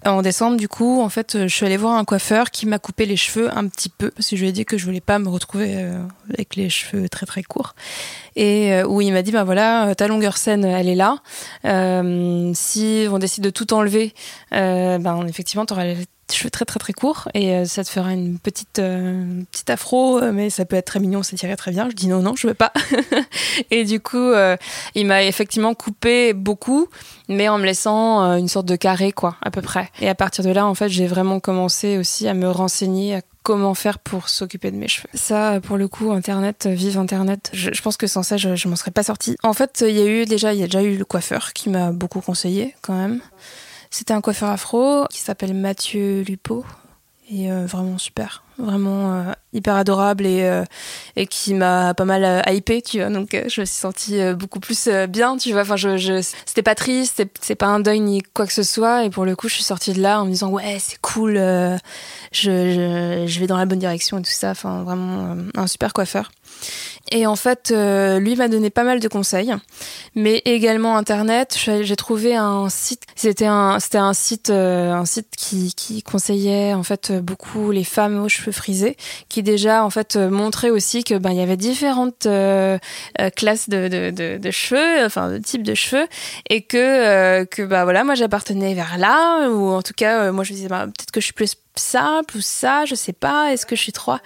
En 0.05 0.23
décembre, 0.23 0.57
du 0.57 0.69
coup, 0.69 1.01
en 1.01 1.09
fait, 1.09 1.47
je 1.47 1.55
suis 1.55 1.67
allée 1.67 1.77
voir 1.77 1.95
un 1.95 2.05
coiffeur 2.05 2.51
qui 2.51 2.67
m'a 2.67 2.79
coupé 2.79 3.07
les 3.07 3.17
cheveux 3.17 3.51
un 3.57 3.67
petit 3.69 3.89
peu 3.89 4.11
parce 4.11 4.29
que 4.29 4.37
je 4.37 4.43
lui 4.43 4.49
ai 4.49 4.53
dit 4.53 4.65
que 4.65 4.79
je 4.79 4.85
voulais 4.85 5.01
pas 5.01 5.19
me 5.19 5.29
retrouver 5.29 5.75
euh, 5.77 5.99
avec 6.33 6.57
les 6.57 6.69
cheveux 6.71 7.09
très 7.09 7.27
très 7.27 7.43
courts. 7.43 7.75
Et 8.37 8.73
euh, 8.73 8.87
où 8.87 9.01
il 9.01 9.13
m'a 9.13 9.23
dit, 9.23 9.33
ben 9.33 9.45
voilà, 9.45 9.95
ta 9.95 10.09
longueur 10.09 10.37
saine, 10.37 10.65
elle 10.65 10.89
est 10.89 10.95
là. 10.95 11.19
Euh, 11.65 12.53
si 12.55 13.07
on 13.11 13.19
décide 13.19 13.45
de 13.45 13.51
tout 13.51 13.73
enlever, 13.75 14.15
ben 14.51 15.27
effectivement, 15.29 15.67
tu 15.67 15.75
auras 15.75 15.95
cheveux 16.33 16.51
très 16.51 16.65
très 16.65 16.79
très 16.79 16.93
courts 16.93 17.29
et 17.35 17.55
euh, 17.55 17.65
ça 17.65 17.85
te 17.85 17.91
fera 17.91 18.13
une 18.13 18.39
petite 18.39 18.79
euh, 18.79 19.43
petite 19.51 19.71
afro 19.71 20.19
euh, 20.19 20.33
mais 20.33 20.51
ça 20.51 20.65
peut 20.65 20.77
être 20.77 20.87
très 20.87 21.01
mignon 21.01 21.23
ça 21.23 21.37
tirait 21.37 21.57
très 21.57 21.71
bien 21.71 21.89
je 21.91 21.95
dis 21.95 22.09
non 22.09 22.21
non 22.21 22.35
je 22.37 22.47
veux 22.47 22.55
pas 22.55 22.73
et 23.71 23.85
du 23.85 24.01
coup 24.01 24.33
il 24.95 25.07
m'a 25.07 25.25
effectivement 25.25 25.75
coupé 25.75 26.33
beaucoup 26.33 26.89
mais 27.29 27.49
en 27.49 27.59
me 27.59 27.65
laissant 27.65 28.21
une 28.37 28.49
sorte 28.49 28.67
de 28.67 28.77
carré 28.77 29.13
quoi 29.13 29.37
à 29.43 29.51
peu 29.51 29.63
près 29.63 29.91
et 30.01 30.09
à 30.09 30.15
partir 30.15 30.45
de 30.45 30.51
là 30.51 30.67
en 30.67 30.75
fait 30.75 30.89
j'ai 30.89 31.07
vraiment 31.07 31.41
commencé 31.41 31.99
aussi 31.99 32.29
à 32.29 32.35
me 32.35 32.49
renseigner 32.51 33.17
à 33.17 33.21
comment 33.43 33.75
faire 33.75 33.99
pour 33.99 34.29
s'occuper 34.29 34.71
de 34.71 34.77
mes 34.77 34.89
cheveux. 34.89 35.09
Ça, 35.15 35.59
pour 35.63 35.79
le 35.79 35.89
coup, 35.89 36.13
Internet, 36.13 36.69
vive 36.71 36.99
Internet. 36.99 37.51
Je, 37.55 37.81
pense 37.81 37.97
que 37.97 38.07
sans 38.07 38.23
ça, 38.23 38.37
je, 38.37 38.57
je 38.57 38.69
m'en 38.69 38.77
serais 38.77 38.91
pas 38.91 39.03
sortie. 39.03 39.37
En 39.43 39.55
fait, 39.55 39.83
il 39.89 39.97
y 39.97 40.03
a 40.03 40.05
eu 40.05 40.27
déjà, 40.27 40.53
il 40.53 40.61
y 40.61 40.63
a 40.63 40.67
déjà 40.67 40.83
eu 40.83 40.99
le 40.99 41.05
coiffeur 41.07 41.55
qui 41.55 41.71
m'a 41.71 41.91
beaucoup 41.91 42.21
conseillé 42.21 42.75
quand 42.83 42.93
même. 42.93 43.23
C'était 43.91 44.15
un 44.15 44.21
coiffeur 44.21 44.51
afro 44.51 45.07
qui 45.11 45.19
s'appelle 45.19 45.55
Mathieu 45.55 46.23
Lupo. 46.23 46.65
Et 47.31 47.53
euh, 47.53 47.67
vraiment 47.67 47.99
super, 47.99 48.43
vraiment 48.57 49.13
euh, 49.13 49.33
hyper 49.53 49.75
adorable 49.75 50.25
et, 50.25 50.45
euh, 50.45 50.65
et 51.15 51.27
qui 51.27 51.53
m'a 51.53 51.93
pas 51.93 52.07
mal 52.07 52.43
hypé, 52.51 52.81
tu 52.81 53.01
vois. 53.01 53.11
Donc 53.11 53.33
je 53.33 53.61
me 53.61 53.67
suis 53.67 53.77
sentie 53.77 54.33
beaucoup 54.33 54.61
plus 54.61 54.89
bien, 55.11 55.37
tu 55.37 55.53
vois. 55.53 55.61
Enfin, 55.61 55.77
je, 55.77 55.99
je 55.99 56.23
c'était 56.47 56.63
pas 56.63 56.75
triste, 56.75 57.23
c'est 57.43 57.55
pas 57.55 57.67
un 57.67 57.81
deuil 57.81 58.01
ni 58.01 58.23
quoi 58.23 58.47
que 58.47 58.55
ce 58.55 58.63
soit. 58.63 59.05
Et 59.05 59.11
pour 59.11 59.27
le 59.27 59.37
coup, 59.37 59.47
je 59.47 59.55
suis 59.57 59.63
sortie 59.63 59.93
de 59.93 60.01
là 60.01 60.23
en 60.23 60.25
me 60.25 60.31
disant 60.31 60.49
ouais, 60.49 60.79
c'est 60.81 60.99
cool, 61.03 61.35
je, 61.35 61.79
je, 62.33 63.25
je, 63.27 63.41
vais 63.41 63.47
dans 63.47 63.59
la 63.59 63.67
bonne 63.67 63.79
direction 63.79 64.19
et 64.19 64.23
tout 64.23 64.31
ça. 64.31 64.53
Enfin, 64.53 64.83
vraiment 64.85 65.37
un 65.55 65.67
super 65.67 65.93
coiffeur. 65.93 66.31
Et 67.11 67.27
en 67.27 67.37
fait, 67.37 67.71
euh, 67.71 68.19
lui 68.19 68.37
m'a 68.37 68.49
donné 68.49 68.71
pas 68.71 68.85
mal 68.85 69.01
de 69.01 69.09
conseils, 69.09 69.55
mais 70.15 70.43
également 70.45 70.97
Internet. 70.97 71.57
J'ai 71.59 71.97
trouvé 71.97 72.37
un 72.37 72.69
site. 72.69 73.05
C'était 73.15 73.47
un, 73.47 73.81
c'était 73.81 73.99
un 73.99 74.13
site, 74.13 74.51
euh, 74.51 74.93
un 74.93 75.07
site 75.07 75.29
qui, 75.37 76.03
conseillait 76.03 76.75
en 76.75 76.83
fait 76.83 77.13
beaucoup 77.13 77.71
les 77.71 77.85
femmes 77.85 78.23
aux 78.23 78.29
cheveux 78.29 78.53
frisés, 78.53 78.97
qui 79.29 79.43
déjà 79.43 79.85
en 79.85 79.91
fait 79.91 80.17
montrait 80.17 80.71
aussi 80.71 81.03
que 81.03 81.15
ben 81.15 81.31
il 81.31 81.39
y 81.39 81.41
avait 81.41 81.57
différentes 81.57 82.27
euh, 82.27 82.79
classes 83.37 83.69
de, 83.69 84.51
cheveux, 84.51 85.05
enfin 85.05 85.31
de 85.31 85.39
types 85.39 85.63
de 85.63 85.75
cheveux, 85.75 86.07
et 86.49 86.63
que 86.63 87.45
que 87.45 87.63
bah 87.63 87.85
voilà, 87.85 88.05
moi 88.05 88.15
j'appartenais 88.15 88.75
vers 88.75 88.99
là, 88.99 89.49
ou 89.49 89.71
en 89.71 89.83
tout 89.83 89.95
cas 89.97 90.31
moi 90.31 90.45
je 90.45 90.53
me 90.53 90.57
disais 90.57 90.69
bah, 90.69 90.87
peut-être 90.87 91.11
que 91.11 91.21
je 91.21 91.27
suis 91.27 91.35
plus 91.35 91.57
simple 91.75 92.37
ou 92.37 92.41
ça, 92.41 92.85
je 92.85 92.95
sais 92.95 93.13
pas. 93.13 93.53
Est-ce 93.53 93.67
que 93.67 93.77
je 93.77 93.83
suis 93.83 93.93
trop 93.93 94.17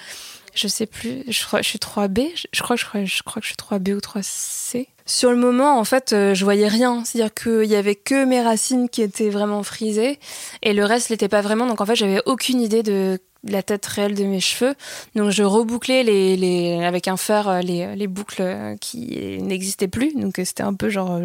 je 0.54 0.68
sais 0.68 0.86
plus, 0.86 1.24
je 1.28 1.32
je 1.32 1.62
suis 1.62 1.78
3B, 1.78 2.28
je 2.52 2.62
crois, 2.62 2.76
je 2.76 2.84
crois, 2.84 3.04
je 3.04 3.22
crois 3.22 3.40
que 3.40 3.46
je 3.46 3.52
suis 3.52 3.56
3B 3.56 3.94
ou 3.94 3.98
3C. 3.98 4.86
Sur 5.04 5.30
le 5.30 5.36
moment, 5.36 5.78
en 5.78 5.84
fait, 5.84 6.12
euh, 6.12 6.34
je 6.34 6.44
voyais 6.44 6.68
rien. 6.68 7.04
C'est-à-dire 7.04 7.34
qu'il 7.34 7.64
y 7.64 7.74
avait 7.74 7.96
que 7.96 8.24
mes 8.24 8.40
racines 8.40 8.88
qui 8.88 9.02
étaient 9.02 9.30
vraiment 9.30 9.62
frisées 9.62 10.20
et 10.62 10.72
le 10.74 10.84
reste 10.84 11.08
l'était 11.08 11.28
pas 11.28 11.40
vraiment. 11.40 11.66
Donc 11.66 11.80
en 11.80 11.86
fait, 11.86 11.96
j'avais 11.96 12.20
aucune 12.26 12.60
idée 12.60 12.82
de 12.82 13.18
la 13.44 13.62
tête 13.62 13.84
réelle 13.86 14.14
de 14.14 14.24
mes 14.24 14.40
cheveux. 14.40 14.74
Donc 15.16 15.30
je 15.30 15.42
rebouclais 15.42 16.04
les, 16.04 16.84
avec 16.84 17.08
un 17.08 17.16
fer 17.16 17.48
euh, 17.48 17.60
les, 17.60 17.96
les 17.96 18.06
boucles 18.06 18.42
euh, 18.42 18.76
qui 18.76 19.38
n'existaient 19.40 19.88
plus. 19.88 20.14
Donc 20.14 20.34
c'était 20.44 20.62
un 20.62 20.74
peu 20.74 20.88
genre 20.88 21.18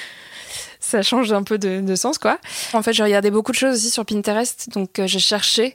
ça 0.80 1.02
change 1.02 1.32
un 1.32 1.42
peu 1.42 1.58
de, 1.58 1.94
sens 1.96 2.18
quoi. 2.18 2.38
En 2.72 2.82
fait, 2.82 2.94
je 2.94 3.02
regardais 3.02 3.30
beaucoup 3.30 3.52
de 3.52 3.56
choses 3.56 3.76
aussi 3.76 3.90
sur 3.90 4.06
Pinterest. 4.06 4.70
Donc 4.72 5.00
j'ai 5.04 5.18
cherché 5.18 5.74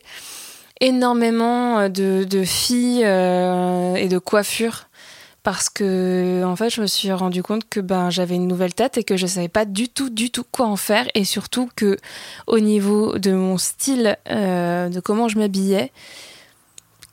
énormément 0.79 1.79
euh, 1.79 1.89
de, 1.89 2.43
filles 2.43 3.03
euh, 3.05 3.95
et 3.95 4.07
de 4.07 4.17
coiffures. 4.17 4.85
Parce 5.41 5.69
que 5.69 6.43
en 6.43 6.55
fait 6.57 6.69
je 6.69 6.81
me 6.81 6.85
suis 6.85 7.11
rendu 7.13 7.41
compte 7.41 7.67
que 7.69 7.79
ben 7.79 8.09
j'avais 8.09 8.35
une 8.35 8.47
nouvelle 8.47 8.73
tête 8.73 8.97
et 8.97 9.05
que 9.05 9.15
je 9.15 9.25
savais 9.25 9.47
pas 9.47 9.63
du 9.63 9.87
tout 9.87 10.09
du 10.09 10.31
tout 10.31 10.43
quoi 10.43 10.67
en 10.67 10.75
faire. 10.75 11.07
Et 11.15 11.23
surtout 11.23 11.69
que 11.75 11.97
au 12.45 12.59
niveau 12.59 13.17
de 13.17 13.31
mon 13.31 13.57
style 13.57 14.17
euh, 14.29 14.89
de 14.89 14.99
comment 14.99 15.29
je 15.29 15.39
m'habillais 15.39 15.91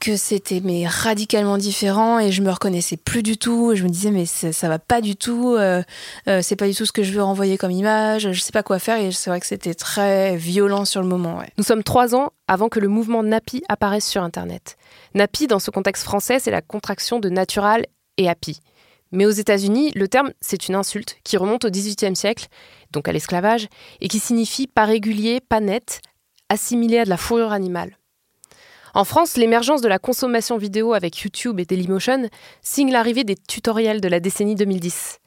que 0.00 0.16
c'était 0.16 0.61
mais 0.62 0.87
radicalement 0.87 1.59
différent 1.59 2.18
et 2.18 2.32
je 2.32 2.42
me 2.42 2.50
reconnaissais 2.50 2.96
plus 2.96 3.22
du 3.22 3.38
tout. 3.38 3.72
Et 3.72 3.76
je 3.76 3.85
me 3.85 3.88
disais 3.88 4.11
mais 4.11 4.26
ça, 4.26 4.68
va 4.68 4.78
pas 4.78 5.00
du 5.00 5.16
tout 5.16 5.54
euh, 5.54 5.82
euh, 6.28 6.40
c'est 6.42 6.56
pas 6.56 6.68
du 6.68 6.74
tout 6.74 6.87
ce 6.87 6.92
que 6.92 7.02
je 7.02 7.12
veux 7.12 7.22
renvoyer 7.22 7.59
comme 7.59 7.70
image 7.70 8.32
je 8.32 8.40
sais 8.40 8.52
pas 8.52 8.62
quoi 8.62 8.78
faire 8.78 8.98
et 8.98 9.12
c'est 9.12 9.30
vrai 9.30 9.40
que 9.40 9.46
c'était 9.46 9.74
très 9.74 10.37
violent 10.37 10.85
sur 10.85 11.00
le 11.00 11.09
moment 11.09 11.42
nous 11.59 11.64
sommes 11.64 11.82
trois 11.82 12.14
ans 12.14 12.32
avant 12.48 12.68
que 12.68 12.80
le 12.80 12.88
mouvement 12.88 13.22
Napi 13.22 13.62
apparaisse 13.68 14.06
sur 14.06 14.22
internet. 14.22 14.76
Napi 15.14 15.46
dans 15.46 15.59
ce 15.59 15.70
contexte 15.70 16.04
français 16.04 16.38
c'est 16.38 16.50
la 16.50 16.62
contraction 16.62 17.18
de 17.18 17.28
natural 17.28 17.87
et 18.16 18.28
happy. 18.28 18.61
Mais 19.12 19.24
aux 19.24 19.30
États-Unis, 19.30 19.92
le 19.94 20.09
terme, 20.09 20.32
c'est 20.40 20.68
une 20.68 20.74
insulte 20.74 21.18
qui 21.22 21.37
remonte 21.37 21.64
au 21.64 21.70
XVIIIe 21.70 22.16
siècle, 22.16 22.48
donc 22.92 23.09
à 23.09 23.12
l'esclavage, 23.12 23.68
et 24.00 24.09
qui 24.09 24.18
signifie 24.18 24.66
pas 24.66 24.85
régulier, 24.85 25.40
pas 25.40 25.61
net, 25.61 26.00
assimilé 26.48 26.98
à 26.98 27.04
de 27.04 27.11
la 27.11 27.16
fourrure 27.16 27.52
animale. 27.52 27.96
En 28.96 29.04
France, 29.04 29.37
l'émergence 29.37 29.82
de 29.82 29.88
la 29.88 29.98
consommation 29.98 30.56
vidéo 30.56 30.94
avec 30.94 31.18
YouTube 31.18 31.61
et 31.61 31.66
Dailymotion 31.66 32.30
signe 32.62 32.90
l'arrivée 32.90 33.24
des 33.24 33.37
tutoriels 33.37 34.00
de 34.00 34.09
la 34.09 34.20
décennie 34.20 34.54
2010. 34.54 35.18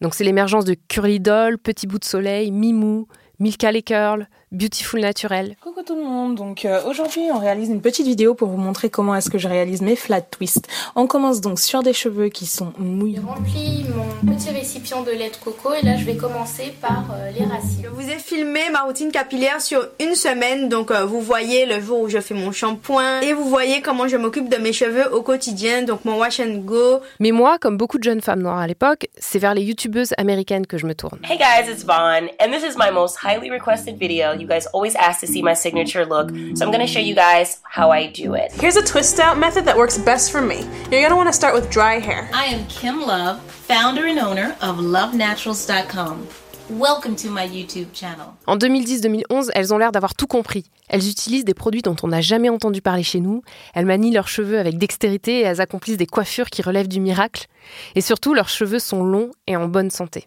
Donc 0.00 0.14
c'est 0.14 0.24
l'émergence 0.24 0.64
de 0.64 0.74
Curly 0.88 1.20
Doll, 1.20 1.58
Petit 1.58 1.86
Bout 1.86 1.98
de 1.98 2.06
Soleil, 2.06 2.50
Mimou, 2.50 3.06
Milka 3.38 3.70
les 3.70 3.82
Curls, 3.82 4.26
Beautiful 4.52 5.00
Naturel. 5.00 5.56
Coucou 5.62 5.82
tout 5.82 5.96
le 5.96 6.04
monde, 6.04 6.34
donc 6.34 6.66
euh, 6.66 6.82
aujourd'hui 6.86 7.22
on 7.32 7.38
réalise 7.38 7.70
une 7.70 7.80
petite 7.80 8.06
vidéo 8.06 8.34
pour 8.34 8.48
vous 8.48 8.58
montrer 8.58 8.90
comment 8.90 9.14
est-ce 9.14 9.30
que 9.30 9.38
je 9.38 9.48
réalise 9.48 9.80
mes 9.80 9.96
flat 9.96 10.20
twists. 10.20 10.68
On 10.94 11.06
commence 11.06 11.40
donc 11.40 11.58
sur 11.58 11.82
des 11.82 11.94
cheveux 11.94 12.28
qui 12.28 12.44
sont 12.44 12.74
mouillés. 12.76 13.16
J'ai 13.16 13.26
rempli 13.26 13.86
mon 14.24 14.34
petit 14.34 14.50
récipient 14.50 15.00
de 15.00 15.10
lait 15.10 15.30
de 15.30 15.36
coco 15.42 15.72
et 15.72 15.82
là 15.82 15.96
je 15.96 16.04
vais 16.04 16.16
commencer 16.16 16.74
par 16.82 17.06
euh, 17.14 17.30
les 17.30 17.46
racines. 17.46 17.84
Je 17.84 17.88
vous 17.88 18.10
ai 18.10 18.18
filmé 18.18 18.60
ma 18.70 18.82
routine 18.82 19.10
capillaire 19.10 19.62
sur 19.62 19.88
une 19.98 20.14
semaine, 20.14 20.68
donc 20.68 20.90
euh, 20.90 21.06
vous 21.06 21.22
voyez 21.22 21.64
le 21.64 21.80
jour 21.80 22.00
où 22.00 22.10
je 22.10 22.18
fais 22.18 22.34
mon 22.34 22.52
shampoing 22.52 23.20
et 23.22 23.32
vous 23.32 23.48
voyez 23.48 23.80
comment 23.80 24.06
je 24.06 24.18
m'occupe 24.18 24.50
de 24.50 24.58
mes 24.58 24.74
cheveux 24.74 25.10
au 25.14 25.22
quotidien, 25.22 25.82
donc 25.82 26.04
mon 26.04 26.18
wash 26.18 26.40
and 26.40 26.58
go. 26.58 27.00
Mais 27.20 27.30
moi, 27.30 27.56
comme 27.58 27.78
beaucoup 27.78 27.96
de 27.96 28.04
jeunes 28.04 28.20
femmes 28.20 28.42
noires 28.42 28.58
à 28.58 28.66
l'époque, 28.66 29.06
c'est 29.18 29.38
vers 29.38 29.54
les 29.54 29.62
youtubeuses 29.62 30.12
américaines 30.18 30.66
que 30.66 30.76
je 30.76 30.84
me 30.84 30.94
tourne. 30.94 31.20
Hey 31.24 31.38
guys, 31.38 31.72
it's 31.72 31.84
Vaughn 31.84 32.28
and 32.38 32.52
this 32.52 32.62
is 32.62 32.76
my 32.76 32.90
most 32.92 33.16
highly 33.16 33.48
requested 33.48 33.96
video. 33.96 34.41
You 34.42 34.48
guys 34.48 34.66
always 34.72 34.96
ask 34.96 35.20
to 35.20 35.28
see 35.28 35.40
my 35.40 35.54
signature 35.54 36.04
look, 36.04 36.30
so 36.56 36.66
I'm 36.66 36.72
gonna 36.72 36.88
show 36.88 36.98
you 36.98 37.14
guys 37.14 37.60
how 37.62 37.92
I 37.92 38.08
do 38.08 38.34
it. 38.34 38.50
Here's 38.50 38.74
a 38.74 38.82
twist 38.82 39.20
out 39.20 39.38
method 39.38 39.64
that 39.66 39.76
works 39.76 39.98
best 39.98 40.32
for 40.32 40.42
me. 40.42 40.64
You're 40.90 41.00
gonna 41.00 41.14
wanna 41.14 41.32
start 41.32 41.54
with 41.54 41.70
dry 41.70 42.00
hair. 42.00 42.28
I 42.34 42.46
am 42.46 42.66
Kim 42.66 43.02
Love, 43.02 43.40
founder 43.40 44.04
and 44.04 44.18
owner 44.18 44.56
of 44.60 44.78
lovenaturals.com. 44.78 46.26
Welcome 46.70 47.14
to 47.16 47.28
my 47.30 47.46
YouTube 47.46 47.92
channel. 47.92 48.34
En 48.48 48.56
2010-2011, 48.56 49.52
elles 49.54 49.72
ont 49.72 49.78
l'air 49.78 49.92
d'avoir 49.92 50.16
tout 50.16 50.26
compris. 50.26 50.64
Elles 50.88 51.08
utilisent 51.08 51.44
des 51.44 51.54
produits 51.54 51.82
dont 51.82 51.94
on 52.02 52.08
n'a 52.08 52.20
jamais 52.20 52.48
entendu 52.48 52.82
parler 52.82 53.04
chez 53.04 53.20
nous. 53.20 53.42
Elles 53.74 53.86
manient 53.86 54.10
leurs 54.10 54.26
cheveux 54.26 54.58
avec 54.58 54.76
dextérité 54.76 55.38
et 55.38 55.42
elles 55.42 55.60
accomplissent 55.60 55.98
des 55.98 56.06
coiffures 56.06 56.50
qui 56.50 56.62
relèvent 56.62 56.88
du 56.88 56.98
miracle. 56.98 57.46
Et 57.94 58.00
surtout, 58.00 58.34
leurs 58.34 58.48
cheveux 58.48 58.80
sont 58.80 59.04
longs 59.04 59.30
et 59.46 59.54
en 59.54 59.68
bonne 59.68 59.90
santé. 59.90 60.26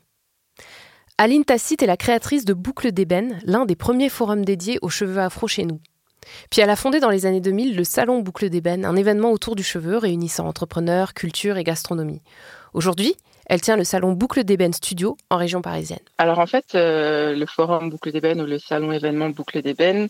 Aline 1.18 1.46
Tacite 1.46 1.82
est 1.82 1.88
la 1.88 1.96
créatrice 1.96 2.44
de 2.44 2.54
Boucle 2.54 2.92
d'ébène, 2.92 3.40
l'un 3.46 3.64
des 3.66 3.78
premiers 3.78 4.10
forums 4.10 4.44
dédiés 4.44 4.80
aux 4.82 4.90
cheveux 4.90 5.22
afro 5.22 5.48
chez 5.48 5.64
nous. 5.64 5.80
Puis 6.50 6.60
elle 6.60 6.70
a 6.70 6.76
fondé 6.76 7.00
dans 7.00 7.10
les 7.10 7.26
années 7.26 7.40
2000 7.40 7.78
le 7.78 7.86
Salon 7.86 8.20
Boucle 8.20 8.50
d'ébène, 8.50 8.84
un 8.84 8.98
événement 8.98 9.32
autour 9.32 9.56
du 9.56 9.64
cheveu 9.64 9.96
réunissant 9.96 10.46
entrepreneurs, 10.46 11.14
culture 11.14 11.56
et 11.56 11.64
gastronomie. 11.64 12.22
Aujourd'hui, 12.74 13.16
elle 13.46 13.62
tient 13.62 13.78
le 13.78 13.86
salon 13.86 14.12
Boucle 14.12 14.44
d'ébène 14.44 14.74
Studio 14.74 15.16
en 15.30 15.38
région 15.38 15.62
parisienne. 15.62 16.00
Alors 16.18 16.40
en 16.40 16.48
fait, 16.48 16.76
euh, 16.76 17.34
le 17.34 17.46
forum 17.46 17.90
Boucle 17.90 18.12
d'ébène 18.12 18.42
ou 18.42 18.46
le 18.46 18.60
salon 18.60 18.92
événement 18.92 19.30
Boucle 19.30 19.62
d'ébène, 19.62 20.10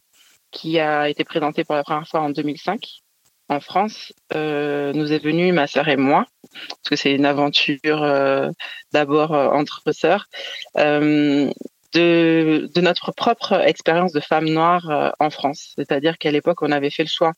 qui 0.50 0.80
a 0.80 1.08
été 1.08 1.24
présenté 1.24 1.64
pour 1.66 1.76
la 1.76 1.84
première 1.84 2.08
fois 2.08 2.22
en 2.22 2.32
2005, 2.32 3.04
en 3.50 3.60
France 3.60 4.12
euh, 4.34 4.92
nous 4.94 5.14
est 5.14 5.24
venue 5.24 5.52
ma 5.52 5.68
sœur 5.68 5.88
et 5.88 5.98
moi, 5.98 6.26
parce 6.68 6.90
que 6.90 6.96
c'est 6.96 7.14
une 7.14 7.26
aventure 7.26 8.04
euh, 8.04 8.50
d'abord 8.92 9.34
euh, 9.34 9.50
entre 9.50 9.92
sœurs, 9.92 10.28
de, 10.76 12.70
de, 12.74 12.82
notre 12.82 13.14
propre 13.14 13.54
expérience 13.54 14.12
de 14.12 14.20
femme 14.20 14.50
noire 14.50 15.14
en 15.20 15.30
France. 15.30 15.74
C'est-à-dire 15.78 16.18
qu'à 16.18 16.32
l'époque, 16.32 16.62
on 16.62 16.72
avait 16.72 16.90
fait 16.90 17.04
le 17.04 17.10
choix 17.10 17.32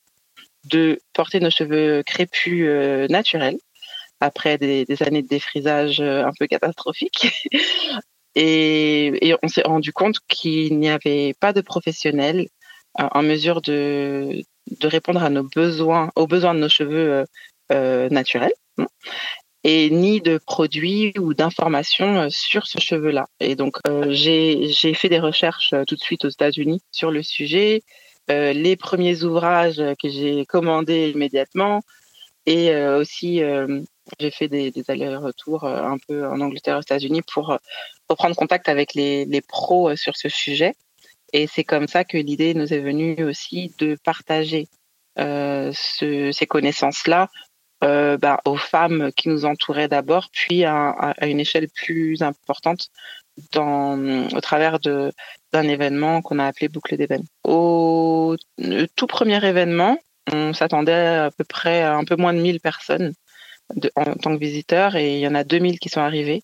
de 0.64 1.00
porter 1.14 1.40
nos 1.40 1.52
cheveux 1.52 2.02
crépus 2.04 2.68
naturels 3.10 3.58
après 4.20 4.58
des, 4.58 4.86
années 5.02 5.22
de 5.22 5.28
défrisage 5.28 6.02
un 6.02 6.32
peu 6.40 6.48
catastrophiques. 6.48 7.48
Et, 8.40 9.36
on 9.42 9.48
s'est 9.48 9.64
rendu 9.64 9.92
compte 9.92 10.20
qu'il 10.28 10.78
n'y 10.78 10.90
avait 10.90 11.34
pas 11.40 11.54
de 11.54 11.62
professionnels 11.62 12.48
en 12.94 13.24
mesure 13.24 13.62
de, 13.62 14.44
répondre 14.84 15.24
à 15.24 15.30
nos 15.30 15.44
besoins, 15.44 16.12
aux 16.16 16.28
besoins 16.28 16.54
de 16.54 16.60
nos 16.60 16.70
cheveux 16.70 17.12
euh, 17.12 17.26
euh, 17.72 18.10
et 19.64 19.90
ni 19.90 20.22
de 20.22 20.38
produits 20.38 21.14
ou 21.20 21.34
d'informations 21.34 22.30
sur 22.30 22.68
ce 22.68 22.80
cheveu-là. 22.80 23.28
Et 23.40 23.56
donc, 23.56 23.78
j'ai 24.10 24.94
fait 24.94 25.10
des 25.10 25.20
recherches 25.20 25.74
tout 25.88 25.96
de 25.96 26.02
suite 26.02 26.26
aux 26.26 26.30
États-Unis 26.30 26.82
sur 26.92 27.12
le 27.12 27.24
sujet. 27.24 27.82
les 28.30 28.76
premiers 28.76 29.24
ouvrages 29.24 29.82
que 30.02 30.10
j'ai 30.10 30.46
commandés 30.46 31.10
immédiatement 31.10 31.82
et 32.46 32.74
aussi 32.76 33.42
j'ai 34.20 34.32
fait 34.32 34.48
des, 34.48 34.72
allers-retours 34.88 35.66
un 35.66 35.98
peu 36.08 36.26
en 36.26 36.40
Angleterre, 36.40 36.78
aux 36.78 36.82
États-Unis 36.82 37.22
pour 37.34 37.58
reprendre 38.10 38.36
contact 38.36 38.70
avec 38.70 38.94
les, 38.94 39.42
pros 39.48 39.96
sur 39.96 40.16
ce 40.16 40.30
sujet. 40.30 40.74
Et 41.34 41.48
c'est 41.48 41.64
comme 41.64 41.88
ça 41.88 42.04
que 42.04 42.18
l'idée 42.18 42.54
nous 42.54 42.74
est 42.74 42.80
venue 42.80 43.24
aussi 43.24 43.74
de 43.80 43.98
partager 44.04 44.68
euh, 45.20 45.72
ce, 45.74 46.32
ces 46.32 46.46
connaissances-là 46.46 47.30
euh, 47.84 48.18
bah, 48.18 48.40
aux 48.46 48.58
femmes 48.58 49.12
qui 49.16 49.30
nous 49.30 49.46
entouraient 49.46 49.88
d'abord, 49.88 50.30
puis 50.32 50.66
à, 50.66 51.14
une 51.22 51.40
échelle 51.40 51.68
plus 51.70 52.22
importante 52.22 52.90
dans, 53.52 54.28
au 54.34 54.42
travers 54.42 54.80
de, 54.80 55.12
d'un 55.54 55.68
événement 55.68 56.22
qu'on 56.22 56.40
a 56.40 56.46
appelé 56.46 56.70
Boucle 56.70 56.98
d'ébène. 56.98 57.26
Au 57.44 58.36
tout 58.96 59.08
premier 59.08 59.44
événement, 59.46 59.98
on 60.32 60.54
s'attendait 60.54 60.94
à 60.94 61.32
peu 61.32 61.44
près 61.44 61.84
à 61.84 61.96
un 61.96 62.04
peu 62.04 62.16
moins 62.16 62.34
de 62.34 62.40
1000 62.40 62.60
personnes 62.60 63.14
en 63.96 64.16
tant 64.16 64.34
que 64.34 64.40
visiteurs 64.40 64.96
et 64.96 65.16
il 65.16 65.20
y 65.20 65.28
en 65.28 65.36
a 65.36 65.44
2000 65.44 65.80
qui 65.80 65.90
sont 65.90 66.02
arrivés 66.02 66.44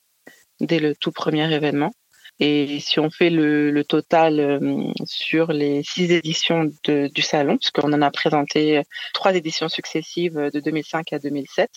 dès 0.60 0.80
le 0.80 0.96
tout 0.96 1.12
premier 1.12 1.52
événement. 1.52 1.91
Et 2.39 2.80
si 2.80 3.00
on 3.00 3.10
fait 3.10 3.30
le, 3.30 3.72
le 3.72 3.84
total 3.84 4.39
euh, 4.39 4.91
sur 5.06 5.54
les 5.54 5.84
six 5.84 6.12
éditions 6.12 6.69
de, 6.84 7.08
du 7.13 7.22
salon, 7.22 7.58
puisqu'on 7.58 7.93
en 7.93 8.02
a 8.02 8.12
présenté 8.12 8.82
trois 9.13 9.36
éditions 9.36 9.69
successives 9.69 10.36
de 10.36 10.60
2005 10.60 11.13
à 11.13 11.19
2007, 11.19 11.69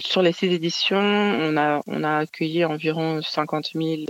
sur 0.00 0.22
les 0.22 0.32
six 0.32 0.46
éditions, 0.46 0.98
on 0.98 1.56
a, 1.56 1.80
on 1.86 2.04
a 2.04 2.18
accueilli 2.18 2.64
environ 2.64 3.20
50 3.22 3.70
000 3.74 4.02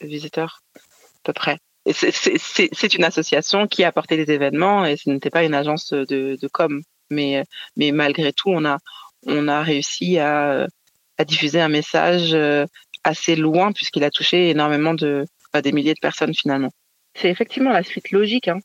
visiteurs, 0.00 0.62
à 0.76 0.80
peu 1.24 1.32
près. 1.32 1.58
C'est 1.92 2.94
une 2.94 3.04
association 3.04 3.68
qui 3.68 3.84
a 3.84 3.88
apporté 3.88 4.16
des 4.16 4.32
événements 4.32 4.84
et 4.84 4.96
ce 4.96 5.08
n'était 5.08 5.30
pas 5.30 5.44
une 5.44 5.54
agence 5.54 5.92
de, 5.92 6.36
de 6.40 6.48
com. 6.48 6.82
Mais, 7.10 7.44
mais 7.76 7.92
malgré 7.92 8.32
tout, 8.32 8.50
on 8.50 8.64
a, 8.64 8.78
on 9.26 9.46
a 9.46 9.62
réussi 9.62 10.18
à, 10.18 10.66
à 11.18 11.24
diffuser 11.24 11.60
un 11.60 11.68
message 11.68 12.34
euh, 12.34 12.66
assez 13.04 13.36
loin 13.36 13.70
puisqu'il 13.70 14.02
a 14.02 14.10
touché 14.10 14.50
énormément 14.50 14.94
de, 14.94 15.24
des 15.62 15.72
milliers 15.72 15.94
de 15.94 16.00
personnes 16.00 16.34
finalement. 16.34 16.70
C'est 17.14 17.30
effectivement 17.30 17.70
la 17.70 17.82
suite 17.82 18.10
logique 18.10 18.48
hein, 18.48 18.58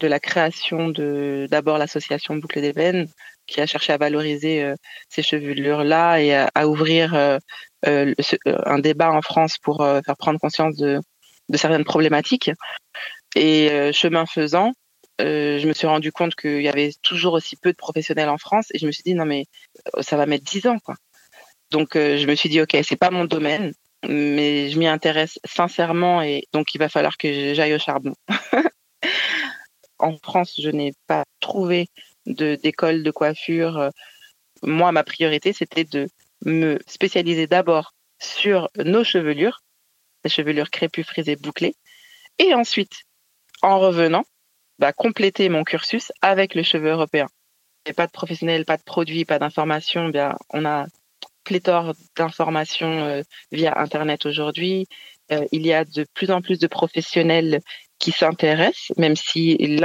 de 0.00 0.06
la 0.06 0.18
création 0.18 0.88
de 0.88 1.46
d'abord 1.50 1.78
l'association 1.78 2.36
Boucle 2.36 2.60
d'Ébène 2.60 3.08
qui 3.46 3.60
a 3.60 3.66
cherché 3.66 3.92
à 3.92 3.98
valoriser 3.98 4.62
euh, 4.62 4.74
ces 5.08 5.22
chevelures-là 5.22 6.18
et 6.20 6.34
à, 6.34 6.68
ouvrir 6.68 7.14
euh, 7.14 7.38
euh, 7.86 8.14
un 8.46 8.78
débat 8.78 9.10
en 9.10 9.22
France 9.22 9.58
pour 9.58 9.78
faire 9.78 10.16
prendre 10.16 10.38
conscience 10.38 10.76
de, 10.76 11.00
de 11.48 11.56
certaines 11.56 11.84
problématiques. 11.84 12.50
Et 13.34 13.92
chemin 13.92 14.26
faisant, 14.26 14.72
je 15.18 15.66
me 15.66 15.72
suis 15.72 15.86
rendu 15.86 16.12
compte 16.12 16.34
qu'il 16.34 16.62
y 16.62 16.68
avait 16.68 16.92
toujours 17.02 17.34
aussi 17.34 17.56
peu 17.56 17.72
de 17.72 17.76
professionnels 17.76 18.28
en 18.28 18.38
France 18.38 18.66
et 18.74 18.78
je 18.78 18.86
me 18.86 18.92
suis 18.92 19.02
dit 19.02 19.14
non 19.14 19.24
mais 19.24 19.46
ça 20.00 20.16
va 20.16 20.26
mettre 20.26 20.44
dix 20.44 20.66
ans 20.66 20.78
quoi. 20.80 20.96
Donc 21.70 21.92
je 21.94 22.26
me 22.26 22.34
suis 22.34 22.50
dit 22.50 22.60
ok 22.60 22.76
c'est 22.82 22.96
pas 22.96 23.10
mon 23.10 23.24
domaine, 23.24 23.72
mais 24.08 24.70
je 24.70 24.78
m'y 24.78 24.86
intéresse 24.86 25.38
sincèrement 25.44 26.22
et 26.22 26.44
donc 26.52 26.74
il 26.74 26.78
va 26.78 26.88
falloir 26.88 27.16
que 27.16 27.54
j'aille 27.54 27.74
au 27.74 27.78
charbon. 27.78 28.14
en 29.98 30.16
France, 30.18 30.54
je 30.60 30.70
n'ai 30.70 30.92
pas 31.06 31.24
trouvé 31.40 31.88
d'école 32.26 33.02
de, 33.02 33.10
coiffure. 33.10 33.90
Moi, 34.62 34.92
ma 34.92 35.04
priorité, 35.04 35.52
c'était 35.52 35.84
de 35.84 36.08
me 36.44 36.78
spécialiser 36.86 37.46
d'abord 37.46 37.94
sur 38.20 38.68
nos 38.76 39.04
chevelures, 39.04 39.60
les 40.24 40.30
chevelures 40.30 40.70
crépus, 40.70 41.06
frisées, 41.06 41.36
bouclées, 41.36 41.74
et 42.38 42.54
ensuite, 42.54 43.02
en 43.62 43.78
revenant, 43.78 44.24
bah, 44.78 44.92
compléter 44.92 45.48
mon 45.48 45.64
cursus 45.64 46.12
avec 46.22 46.54
le 46.54 46.62
cheveu 46.62 46.90
européen. 46.90 47.26
A 47.88 47.92
pas 47.92 48.06
de 48.06 48.12
professionnel, 48.12 48.64
pas 48.64 48.76
de 48.76 48.82
produits, 48.82 49.24
pas 49.24 49.38
d'informations. 49.38 50.08
Bien, 50.08 50.36
on 50.50 50.64
a 50.64 50.86
pléthore 51.44 51.94
d'informations 52.16 53.04
euh, 53.04 53.22
via 53.50 53.78
Internet 53.78 54.26
aujourd'hui. 54.26 54.86
Euh, 55.30 55.44
il 55.52 55.66
y 55.66 55.72
a 55.72 55.84
de 55.84 56.06
plus 56.14 56.30
en 56.30 56.40
plus 56.40 56.58
de 56.58 56.66
professionnels 56.66 57.60
qui 57.98 58.10
s'intéressent, 58.12 58.96
même 58.96 59.14
si 59.16 59.56
il 59.60 59.84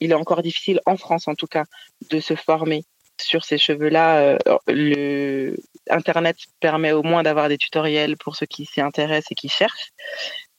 est 0.00 0.14
encore 0.14 0.42
difficile 0.42 0.80
en 0.84 0.96
France 0.96 1.28
en 1.28 1.34
tout 1.34 1.46
cas 1.46 1.64
de 2.10 2.18
se 2.18 2.34
former 2.34 2.82
sur 3.20 3.44
ces 3.44 3.56
cheveux-là. 3.56 4.18
Euh, 4.18 4.38
le 4.66 5.56
Internet 5.88 6.36
permet 6.60 6.92
au 6.92 7.02
moins 7.02 7.22
d'avoir 7.22 7.48
des 7.48 7.58
tutoriels 7.58 8.16
pour 8.16 8.34
ceux 8.34 8.46
qui 8.46 8.64
s'y 8.66 8.80
intéressent 8.80 9.30
et 9.30 9.36
qui 9.36 9.48
cherchent. 9.48 9.92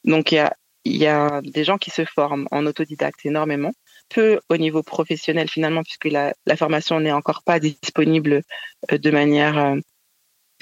Donc 0.05 0.31
il 0.31 0.47
y 0.85 1.07
a, 1.07 1.41
des 1.43 1.65
gens 1.65 1.77
qui 1.77 1.89
se 1.89 2.05
forment 2.05 2.47
en 2.51 2.65
autodidacte 2.65 3.25
énormément 3.25 3.73
peu 4.09 4.39
au 4.49 4.55
niveau 4.55 4.83
professionnel 4.83 5.49
finalement 5.49 5.83
puisque 5.83 6.05
la 6.05 6.55
formation 6.55 7.01
n'est 7.01 7.11
encore 7.11 7.43
pas 7.43 7.59
disponible 7.59 8.41
de 8.89 9.11
manière 9.11 9.75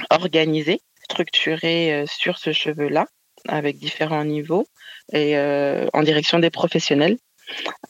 organisé, 0.10 0.82
structuré 1.10 1.94
euh, 1.94 2.06
sur 2.08 2.38
ce 2.38 2.52
cheveu-là, 2.52 3.08
avec 3.48 3.78
différents 3.78 4.26
niveaux 4.26 4.68
et 5.14 5.38
euh, 5.38 5.88
en 5.94 6.04
direction 6.04 6.40
des 6.40 6.50
professionnels. 6.50 7.18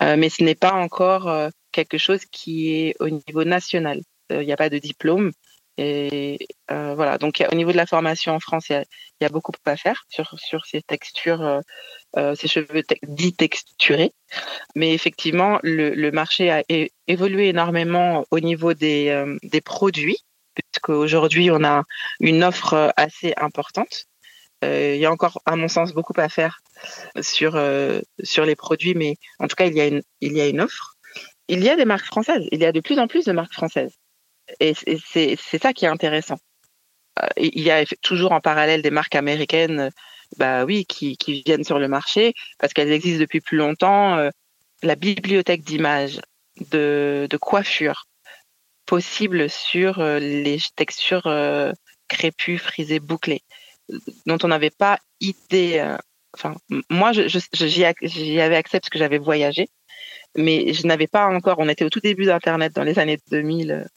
Euh, 0.04 0.18
mais 0.18 0.30
ce 0.30 0.44
n'est 0.44 0.56
pas 0.56 0.74
encore 0.74 1.32
quelque 1.72 1.98
chose 1.98 2.26
qui 2.30 2.74
est 2.74 2.96
au 3.00 3.10
niveau 3.10 3.46
national. 3.46 4.02
Il 4.30 4.40
n'y 4.40 4.52
a 4.52 4.58
pas 4.58 4.70
de 4.70 4.80
diplôme. 4.80 5.32
Et 5.78 6.38
voilà, 6.70 7.18
donc 7.18 7.44
au 7.52 7.56
niveau 7.56 7.72
de 7.72 7.78
la 7.78 7.86
formation 7.86 8.34
en 8.34 8.40
France, 8.40 8.70
il 8.70 8.84
y, 9.22 9.26
a, 9.26 9.30
beaucoup 9.30 9.52
à 9.66 9.78
faire 9.78 10.04
sur, 10.10 10.38
sur 10.40 10.66
ces 10.66 10.82
textures, 10.82 11.62
ces 12.16 12.48
cheveux 12.48 12.84
dits 13.04 13.36
texturés. 13.36 14.12
Mais 14.76 14.94
effectivement, 14.94 15.60
le, 15.64 15.92
le 15.92 16.12
marché 16.12 16.50
a 16.50 16.64
évolué 17.08 17.50
énormément 17.50 18.26
au 18.32 18.40
niveau 18.42 18.74
des, 18.74 19.24
des 19.44 19.62
produits 19.62 20.18
puisqu'aujourd'hui, 20.56 21.52
on 21.52 21.64
a 21.64 21.84
une 22.20 22.44
offre 22.44 22.74
euh, 22.74 22.90
assez 22.98 23.34
importante. 23.38 24.06
Euh, 24.64 24.96
il 24.96 25.02
y 25.02 25.06
a 25.06 25.12
encore, 25.12 25.42
à 25.46 25.56
mon 25.56 25.68
sens, 25.68 25.94
beaucoup 25.94 26.14
à 26.18 26.30
faire 26.30 26.60
sur, 27.22 27.56
euh, 27.56 28.02
sur 28.24 28.46
les 28.46 28.56
produits, 28.56 28.96
mais 28.96 29.16
en 29.40 29.48
tout 29.48 29.56
cas, 29.56 29.66
il 29.66 29.76
y, 29.76 29.82
a 29.82 29.88
une, 29.88 30.02
il 30.22 30.34
y 30.34 30.42
a 30.42 30.48
une 30.48 30.62
offre. 30.62 30.96
Il 31.48 31.64
y 31.64 31.70
a 31.70 31.76
des 31.76 31.86
marques 31.86 32.06
françaises. 32.06 32.48
Il 32.52 32.60
y 32.60 32.66
a 32.66 32.72
de 32.72 32.80
plus 32.80 33.00
en 33.00 33.08
plus 33.08 33.26
de 33.26 33.32
marques 33.32 33.54
françaises. 33.54 33.94
Et 34.60 34.74
c'est 34.74 35.38
ça 35.62 35.74
qui 35.74 35.86
est 35.86 35.90
intéressant. 35.90 36.38
Il 37.38 37.62
y 37.62 37.72
a 37.72 37.86
toujours 38.02 38.32
en 38.32 38.42
parallèle 38.42 38.82
des 38.82 38.92
marques 38.92 39.16
américaines, 39.16 39.90
bah 40.38 40.66
oui, 40.66 40.86
qui, 40.86 41.18
qui 41.18 41.44
viennent 41.44 41.64
sur 41.64 41.80
le 41.80 41.88
marché 41.88 42.34
parce 42.60 42.74
qu'elles 42.74 42.92
existent 42.92 43.22
depuis 43.22 43.42
plus 43.42 43.58
longtemps. 43.58 44.30
La 44.84 44.96
bibliothèque 44.96 45.64
d'images, 45.64 46.20
de, 46.72 47.28
de 47.30 47.38
possible 48.86 49.50
sur 49.50 50.00
euh, 50.00 50.20
les 50.20 50.60
textures 50.76 51.28
euh, 51.28 51.72
crépus, 52.08 52.62
frisées, 52.62 53.00
bouclées, 53.00 53.44
dont 54.26 54.38
on 54.44 54.48
n'avait 54.48 54.70
pas 54.70 55.00
idée. 55.20 55.80
Euh, 55.80 55.98
enfin, 56.34 56.56
moi, 56.90 57.12
j'y 57.14 57.84
avais 57.86 58.56
accès 58.56 58.80
parce 58.80 58.90
que 58.90 59.00
j'avais 59.00 59.18
voyagé, 59.18 59.70
mais 60.36 60.74
je 60.74 60.88
n'avais 60.88 61.08
pas 61.08 61.28
encore. 61.28 61.58
On 61.60 61.70
était 61.70 61.86
au 61.86 61.90
tout 61.90 62.00
début 62.00 62.26
d'Internet 62.26 62.74
dans 62.74 62.84
les 62.84 63.00
années 63.00 63.20
2000. 63.32 63.88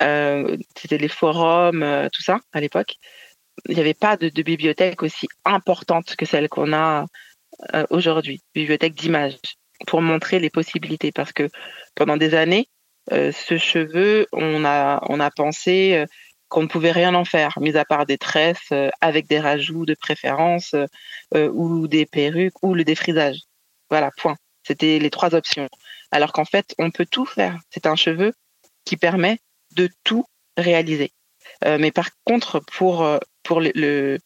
C'était 0.00 0.98
les 0.98 1.08
forums, 1.08 2.08
tout 2.12 2.22
ça 2.22 2.38
à 2.52 2.60
l'époque. 2.60 2.94
Il 3.68 3.74
n'y 3.74 3.80
avait 3.80 3.94
pas 3.94 4.16
de, 4.16 4.28
bibliothèque 4.42 5.02
aussi 5.02 5.26
importante 5.44 6.14
que 6.16 6.24
celle 6.24 6.48
qu'on 6.48 6.72
a 6.72 7.06
aujourd'hui, 7.90 8.40
bibliothèque 8.54 8.94
d'images, 8.94 9.38
pour 9.86 10.00
montrer 10.00 10.38
les 10.38 10.50
possibilités. 10.50 11.10
Parce 11.10 11.32
que 11.32 11.48
pendant 11.96 12.16
des 12.16 12.34
années, 12.34 12.68
euh, 12.68 12.77
ce 13.10 13.58
cheveu, 13.58 14.26
on 14.32 14.64
a, 14.64 15.00
on 15.08 15.20
a 15.20 15.30
pensé 15.30 15.94
euh, 15.94 16.06
qu'on 16.48 16.62
ne 16.62 16.66
pouvait 16.66 16.92
rien 16.92 17.14
en 17.14 17.24
faire, 17.24 17.58
mis 17.60 17.76
à 17.76 17.84
part 17.84 18.06
des 18.06 18.18
tresses 18.18 18.72
euh, 18.72 18.90
avec 19.00 19.26
des 19.26 19.40
rajouts 19.40 19.86
de 19.86 19.94
préférence 19.94 20.74
ou 21.34 21.88
des 21.88 22.06
perruques 22.06 22.62
ou 22.62 22.74
le 22.74 22.84
défrisage. 22.84 23.36
Voilà, 23.90 24.10
point. 24.16 24.36
C'était 24.66 24.98
les 24.98 25.10
trois 25.10 25.34
options. 25.34 25.68
Alors 26.10 26.32
qu'en 26.32 26.46
fait, 26.46 26.74
on 26.78 26.90
peut 26.90 27.06
tout 27.06 27.26
faire. 27.26 27.58
C'est 27.70 27.86
un 27.86 27.96
cheveu 27.96 28.32
qui 28.86 28.96
permet 28.96 29.38
de 29.76 29.90
tout 30.04 30.24
réaliser. 30.56 31.12
mais 31.64 31.90
par 31.90 32.08
contre, 32.24 32.60
pour, 32.60 33.06
pour 33.42 33.60
le, 33.60 34.18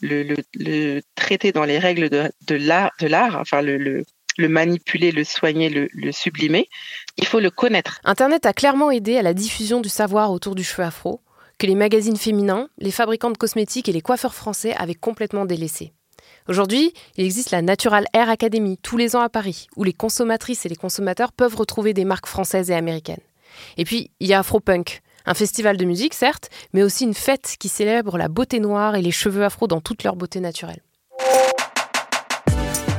le, 0.00 0.36
le, 0.54 1.00
traiter 1.16 1.50
dans 1.50 1.64
les 1.64 1.78
règles 1.78 2.08
de, 2.08 2.30
de 2.46 2.54
l'art, 2.54 3.36
enfin 3.40 3.62
le, 3.62 3.76
le, 3.76 4.04
le 4.36 4.48
manipuler, 4.48 5.12
le 5.12 5.24
soigner, 5.24 5.68
le, 5.68 6.12
sublimer, 6.12 6.68
il 7.16 7.26
faut 7.26 7.40
le 7.40 7.50
connaître. 7.50 8.00
Internet 8.04 8.46
a 8.46 8.52
clairement 8.52 8.90
aidé 8.90 9.16
à 9.16 9.22
la 9.22 9.34
diffusion 9.34 9.80
du 9.80 9.88
savoir 9.88 10.32
autour 10.32 10.54
du 10.54 10.64
cheveu 10.64 10.84
afro, 10.84 11.20
que 11.58 11.66
les 11.66 11.74
magazines 11.74 12.16
féminins, 12.16 12.68
les 12.78 12.90
fabricants 12.90 13.30
de 13.30 13.38
cosmétiques 13.38 13.88
et 13.88 13.92
les 13.92 14.00
coiffeurs 14.00 14.34
français 14.34 14.74
avaient 14.76 14.94
complètement 14.94 15.44
délaissé. 15.44 15.92
Aujourd'hui, 16.48 16.92
il 17.16 17.24
existe 17.24 17.52
la 17.52 17.62
Natural 17.62 18.06
Hair 18.12 18.28
Academy 18.28 18.78
tous 18.78 18.96
les 18.96 19.16
ans 19.16 19.20
à 19.20 19.28
Paris, 19.28 19.68
où 19.76 19.84
les 19.84 19.92
consommatrices 19.92 20.66
et 20.66 20.68
les 20.68 20.76
consommateurs 20.76 21.32
peuvent 21.32 21.56
retrouver 21.56 21.94
des 21.94 22.04
marques 22.04 22.26
françaises 22.26 22.70
et 22.70 22.74
américaines. 22.74 23.22
Et 23.76 23.84
puis, 23.84 24.10
il 24.20 24.26
y 24.28 24.34
a 24.34 24.40
Afropunk, 24.40 25.00
Un 25.26 25.34
festival 25.34 25.78
de 25.78 25.84
musique, 25.86 26.12
certes, 26.12 26.50
mais 26.74 26.82
aussi 26.82 27.04
une 27.04 27.14
fête 27.14 27.56
qui 27.58 27.68
célèbre 27.68 28.18
la 28.18 28.28
beauté 28.28 28.60
noire 28.60 28.94
et 28.94 29.02
les 29.02 29.10
cheveux 29.10 29.44
afro 29.44 29.66
dans 29.66 29.80
toute 29.80 30.02
leur 30.02 30.16
beauté 30.16 30.40
naturelle. 30.40 30.82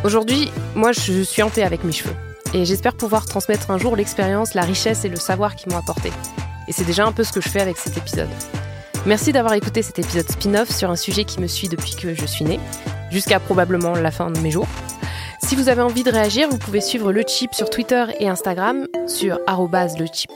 Aujourd'hui, 0.04 0.50
moi, 0.74 0.92
je 0.92 1.24
suis 1.24 1.44
paix 1.54 1.64
avec 1.64 1.84
mes 1.84 1.92
cheveux. 1.92 2.16
Et 2.56 2.64
j'espère 2.64 2.94
pouvoir 2.94 3.26
transmettre 3.26 3.70
un 3.70 3.78
jour 3.78 3.98
l'expérience, 3.98 4.54
la 4.54 4.62
richesse 4.62 5.04
et 5.04 5.10
le 5.10 5.18
savoir 5.18 5.58
qu'ils 5.58 5.74
m'ont 5.74 5.78
apporté. 5.78 6.10
Et 6.70 6.72
c'est 6.72 6.86
déjà 6.86 7.06
un 7.06 7.12
peu 7.12 7.26
ce 7.26 7.34
que 7.34 7.42
je 7.42 7.50
fais 7.50 7.60
avec 7.60 7.76
cet 7.76 7.98
épisode. 7.98 8.30
Merci 9.06 9.34
d'avoir 9.34 9.56
écouté 9.56 9.82
cet 9.82 10.00
épisode 10.00 10.32
spin-off 10.32 10.70
sur 10.70 10.90
un 10.90 10.96
sujet 10.96 11.26
qui 11.26 11.42
me 11.42 11.48
suit 11.48 11.68
depuis 11.68 11.96
que 11.96 12.14
je 12.14 12.26
suis 12.26 12.46
née, 12.46 12.62
jusqu'à 13.12 13.42
probablement 13.42 13.94
la 13.94 14.10
fin 14.10 14.32
de 14.32 14.40
mes 14.40 14.52
jours. 14.52 14.70
Si 15.44 15.58
vous 15.58 15.68
avez 15.68 15.82
envie 15.82 16.04
de 16.04 16.12
réagir, 16.12 16.48
vous 16.48 16.58
pouvez 16.58 16.80
suivre 16.80 17.12
Le 17.12 17.24
Chip 17.28 17.54
sur 17.54 17.70
Twitter 17.70 18.06
et 18.22 18.30
Instagram 18.30 18.88
sur 19.06 19.38
le 19.46 20.06
chip. 20.14 20.32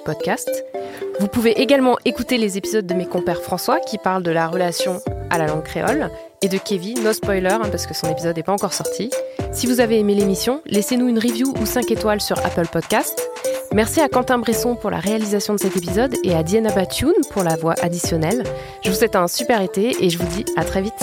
Vous 1.21 1.27
pouvez 1.27 1.61
également 1.61 1.97
écouter 2.03 2.37
les 2.37 2.57
épisodes 2.57 2.85
de 2.85 2.93
mes 2.95 3.05
compères 3.05 3.41
François 3.41 3.79
qui 3.79 3.97
parlent 3.97 4.23
de 4.23 4.31
la 4.31 4.49
relation 4.49 4.99
à 5.29 5.37
la 5.37 5.47
langue 5.47 5.63
créole 5.63 6.09
et 6.41 6.49
de 6.49 6.57
Kevin, 6.57 7.01
no 7.01 7.13
spoiler 7.13 7.47
hein, 7.47 7.69
parce 7.71 7.87
que 7.87 7.93
son 7.93 8.09
épisode 8.11 8.35
n'est 8.35 8.43
pas 8.43 8.51
encore 8.51 8.73
sorti. 8.73 9.09
Si 9.51 9.67
vous 9.67 9.79
avez 9.79 9.99
aimé 9.99 10.15
l'émission, 10.15 10.61
laissez-nous 10.65 11.07
une 11.07 11.19
review 11.19 11.53
ou 11.59 11.65
5 11.65 11.91
étoiles 11.91 12.21
sur 12.21 12.37
Apple 12.45 12.67
Podcast. 12.71 13.29
Merci 13.73 13.99
à 13.99 14.07
Quentin 14.07 14.37
Bresson 14.37 14.75
pour 14.75 14.89
la 14.89 14.99
réalisation 14.99 15.53
de 15.53 15.59
cet 15.59 15.75
épisode 15.75 16.15
et 16.23 16.33
à 16.33 16.43
Diana 16.43 16.71
Batune 16.73 17.13
pour 17.31 17.43
la 17.43 17.55
voix 17.55 17.75
additionnelle. 17.81 18.43
Je 18.83 18.89
vous 18.89 18.95
souhaite 18.95 19.15
un 19.15 19.27
super 19.27 19.61
été 19.61 20.03
et 20.03 20.09
je 20.09 20.17
vous 20.17 20.27
dis 20.27 20.45
à 20.55 20.63
très 20.63 20.81
vite. 20.81 20.93